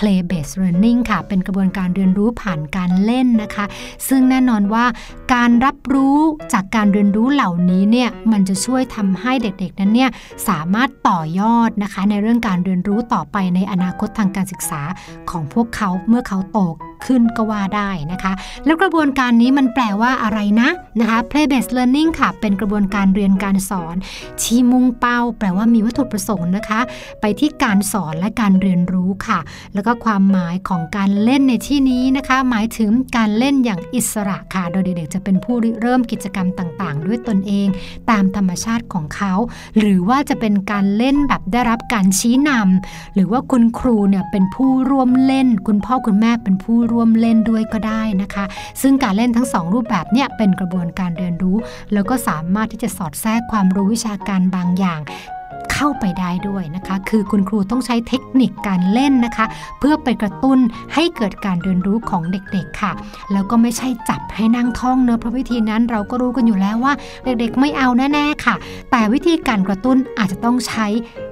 [0.04, 3.66] play based learning ค่ะ เป็นกระบวนการเรียนรู้ผ่านการเล่นนะคะ
[4.08, 4.86] ซึ่งแน่นอนว่า
[5.34, 6.18] การรับรู้
[6.54, 10.10] จากการเรียนรู้เหล่านี้เนี่ยมันจะช่วยทำให้เด็กๆนั้นเนี่ย
[10.48, 14.82] สามารถต่อยอดนะคะ ในเรื่องการเรียนรู้ต่อไปในอนาคตทางการศึกษา
[15.30, 16.60] ของพวกเขาเมื่อเขาโต
[17.06, 18.34] ขึ้นก็ว่าได้นะคะ
[18.66, 23.96] แล้วกระบวนการนี้มันแปลว่าอะไรนะนะคะ play based learning ค่ะ เป็นกระบวนการเรียนการสอน
[24.42, 26.80] ที่มุ่งเป้า แปลว่ามีวัตถุประสงค์นะคะ
[27.22, 29.40] ไปที่การสอนและการเรียนรู้ค่ะ
[29.74, 37.68] แล้วก็ความหมายของการเล่นในที่นี้นะคะ หมายถึงการเล่นอย่างอิสระค่ะ โดยเด็กๆจะเป็นผู้เริ่มกิจกรรมต่างๆ ด้วยตนเอง
[38.10, 39.34] ตามธรรมชาติของเขา
[39.80, 48.46] หรือว่าจะเป็นการเล่นแบบได้รับการชี้นำหรือว่าคุณครูเนี่ยเป็นผู้ร่วมเล่น คุณพ่อคุณแม่เป็นผู้ร่วมเล่นด้วยก็ได้นะคะ
[48.82, 51.58] ซึ่งการเล่นทั้งสองรูปแบบเนี่ยเป็นกระบวนการเรียนรู้
[51.94, 55.00] แล้วก็สามารถที่จะสอดแทรกความรู้วิชาการบางอย่าง
[55.74, 59.46] เข้าไปได้ด้วยนะคะ คือคุณครูต้องใช้เทคนิคการเล่นนะคะ
[59.80, 60.60] เพื่อไปกระตุ้น
[60.94, 62.92] ให้เกิดการเรียนรู้ของเด็กๆค่ะ
[63.32, 66.94] แล้วก็ไม่ใช่จับให้นั่งท่องเนอะเพราะวิธีนั้นเราก็รู้กันอยู่แล้วว่า
[67.26, 68.56] เด็กๆไม่เอาแน่ๆค่ะ
[68.92, 70.88] แต่วิธีการกระตุ้นอาจจะต้องใช้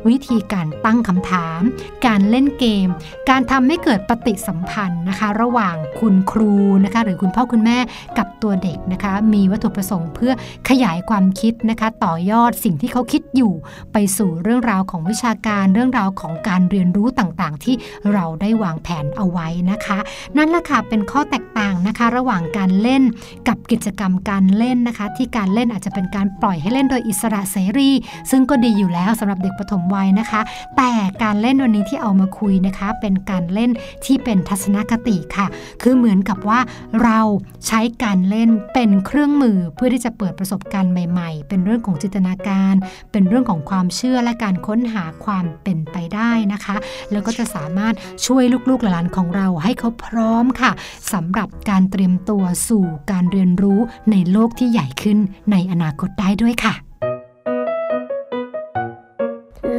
[0.10, 1.62] วิธีการตั้งคำถาม
[2.06, 2.88] การเล่นเกม
[3.30, 6.54] การทำให้เกิดปฏิสัมพันธ์นะคะ ระหว่างคุณครู
[6.84, 7.78] นะคะ หรือคุณพ่อคุณแม่
[8.18, 10.34] กับตัวเด็กนะคะ มีวัตถุประสงค์เพื่อ
[10.70, 13.54] ขยายความคิดนะคะ ต่อยอดสิ่งที่เขาคิดอยู่
[13.94, 17.76] ไปสเรื่องราวของวิชาการเรื่องราวของการเรียนรู้ต่างๆ ที่
[18.14, 19.98] เราได้วางแผนเอาไว้นะคะ
[20.38, 23.04] นั่นแหละค่ะเป็นข้อแตกต่างนะคะ ระหว่างการเล่น
[23.48, 27.90] กับกิจกรรมการเล่นนะคะ ที่การเล่นอาจจะเป็นการปล่อยให้เล่นโดยอิสระเสรี
[28.32, 30.42] ซึ่งก็ดีอยู่แล้วสำหรับเด็กปฐมวัยนะคะ
[30.78, 30.92] แต่
[31.24, 33.72] การเล่นวันนี้ที่เอามาคุยนะคะ เป็นการเล่น
[34.06, 35.48] ที่เป็นทัศนคติค่ะ
[35.82, 36.60] คือเหมือนกับว่า
[37.04, 37.20] เรา
[37.68, 42.76] ใช้การเล่นเป็นเครื่องมือเพื่อที่จะเปิดประสบการณ์ใหม่ ๆ เป็นเรื่องของจินตนาการ
[43.12, 46.76] เป็นเรื่องของความเชื่อและการค้นหาความเป็นไปได้นะคะ
[47.12, 47.94] แล้วก็จะสามารถ
[48.26, 50.72] ช่วยลูกๆหลานของเราให้เขาพร้อมค่ะ
[51.14, 53.80] สำหรับการเตรียมตัวสู่การเรียนรู้
[54.12, 55.18] ในโลกที่ใหญ่ขึ้น
[55.52, 56.74] ในอนาคตได้ด้วยค่ะ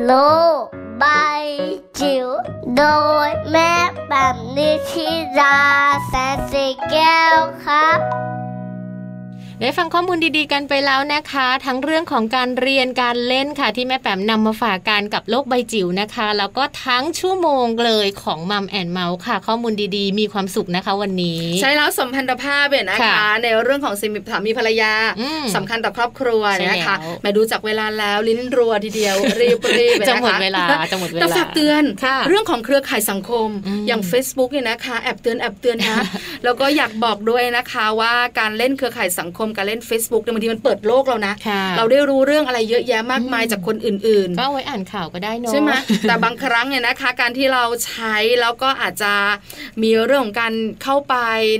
[0.06, 0.12] โล
[0.60, 0.62] ก
[0.98, 1.04] ใบ
[1.98, 2.26] จิ๋ว
[2.76, 2.82] โด
[3.26, 3.72] ยแม่
[4.08, 5.08] แบบนิชิ
[5.38, 5.58] รา
[6.06, 7.98] แสนสีแก้วครับ
[9.64, 35.98] ได้ฟังข้อมูลดีๆกันไปแล้วนะคะ ทั้งเรื่องของการเรียนการเล่นค่ะ ที่แม่แปมนำมาฝากกันกับโลกใบจิ๋วนะคะ แล้วก็ทั้งชั่วโมงเลยของมัมแอนเมาส์ค่ะ ข้อมูลดีๆ มีความสุขนะคะวันนี้ ใช่แล้วสัมพันธภาพเนี่ยนะคะค่ะในเรื่องของสามีสามีภรรยาอืมสำคัญต่อครอบครัวใช่นะคะแล้วแม่ดูจากเวลาแล้วลิ้นรัวทีเดียวรีบรีบจะหมดเวลาจะหมดเวลาแต่ฝากเตือนค่ะเรื่องของเครือข่ายสังคมอืมอย่าง Facebook เนี่ยนะคะแอบเตือนแอบเตือนนะ
[36.44, 45.70] แล้วก็อยากบอกด้วยนะคะว่าการเล่นเครือข่ายสังคมการเล่น Facebook เนี่ยบางทีมันเปิดโลกเรานะค่ะเราได้รู้เรื่องอะไรเยอะแยะมากมายอืมจากคนอื่นๆ ก็เอาไว้อ่านข่าวก็ได้เนอะใช่ไหม
[46.08, 49.12] แต่บางครั้งเนี่ยนะคะ การที่เราใช้แล้วก็อาจจะ
[49.82, 51.16] มีเรื่องของการเข้าไป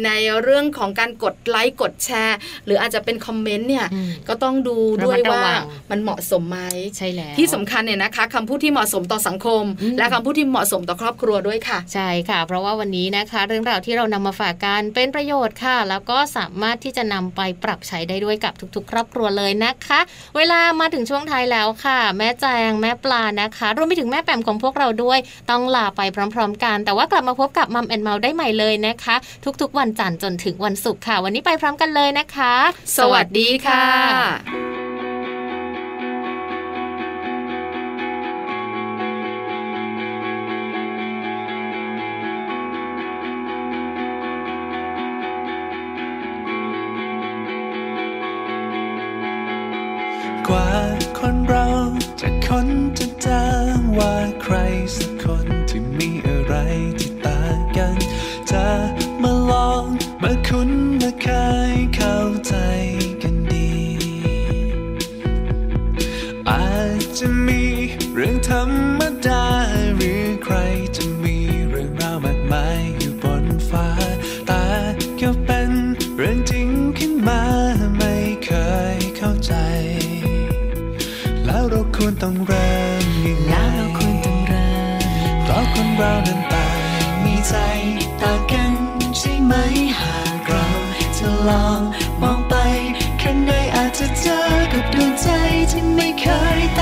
[0.07, 0.11] ใน
[0.43, 6.59] เรื่องของการกดไลค์กดแชร์ หรืออาจจะเป็นคอมเมนต์เนี่ยอืมก็ต้องดูด้วยระมัดระว่าวังมันเหมาะสมไหม
[6.97, 20.01] ใช่แล้วที่สำคัญเนี่ยนะคะคำพูดที่เหมาะสมต่อสังคมอืมและคำพูดที่เหมาะสมต่อครอบครัวด้วยค่ะ ใช่ค่ะ เพราะว่าวันนี้นะคะ เรื่องราวที่เรานำมาฝากกันเป็นประโยชน์ค่ะ แล้วก็สามารถที่จะนำไปปรับใช้ได้ด้วยกับทุก ๆ ครอบครัวเลยนะคะ
[20.37, 25.18] เวลามาถึงช่วงท้ายแล้วค่ะ แม่แจงแม่ปลานะคะ รวมไปถึงแม่แปมของพวกเราด้วย
[25.51, 26.01] ต้องลาไป
[26.35, 29.16] พร้อม ๆ กัน แต่ว่ากลับมาพบกับมัมแอนเมาได้ใหม่เลยนะคะ
[29.61, 32.55] ทุกๆ วันจันทร์จนถึงวันศุกร์ค่ะ วันนี้ไปพร้อมกันเลยนะคะ
[32.99, 34.82] สวัสดีค่ะ
[52.55, 53.43] คนจะเจอ
[53.99, 54.55] ว่าใคร
[54.97, 56.55] สักคนที่มีอะไร
[56.99, 57.97] ที่ต่างกัน
[58.51, 58.67] จะ
[59.23, 59.85] มาลอง
[60.23, 61.27] มาคุ้นมาเค
[61.73, 62.55] ยเข้าใจ
[63.23, 63.73] กันดี
[66.49, 66.67] อา
[66.99, 67.63] จจะมี
[68.15, 68.91] เรื่องทำ
[82.05, 85.03] ควรต้องเริ่มยังไงแล้วเราควรต้องเริ่ม
[85.43, 86.77] เพราะคนเรานั้นต่าง
[87.25, 87.55] มีใจ
[88.21, 88.73] ต่างกัน
[89.19, 89.53] ใช่ไหม
[90.01, 90.67] หากเรา
[91.17, 91.81] จะลอง
[92.23, 92.55] มองไป
[93.23, 94.39] ข้างในอาจจะเจอ
[94.73, 95.29] กับดวงใจ
[95.71, 96.27] ที่ไม่เค
[96.59, 96.82] ยต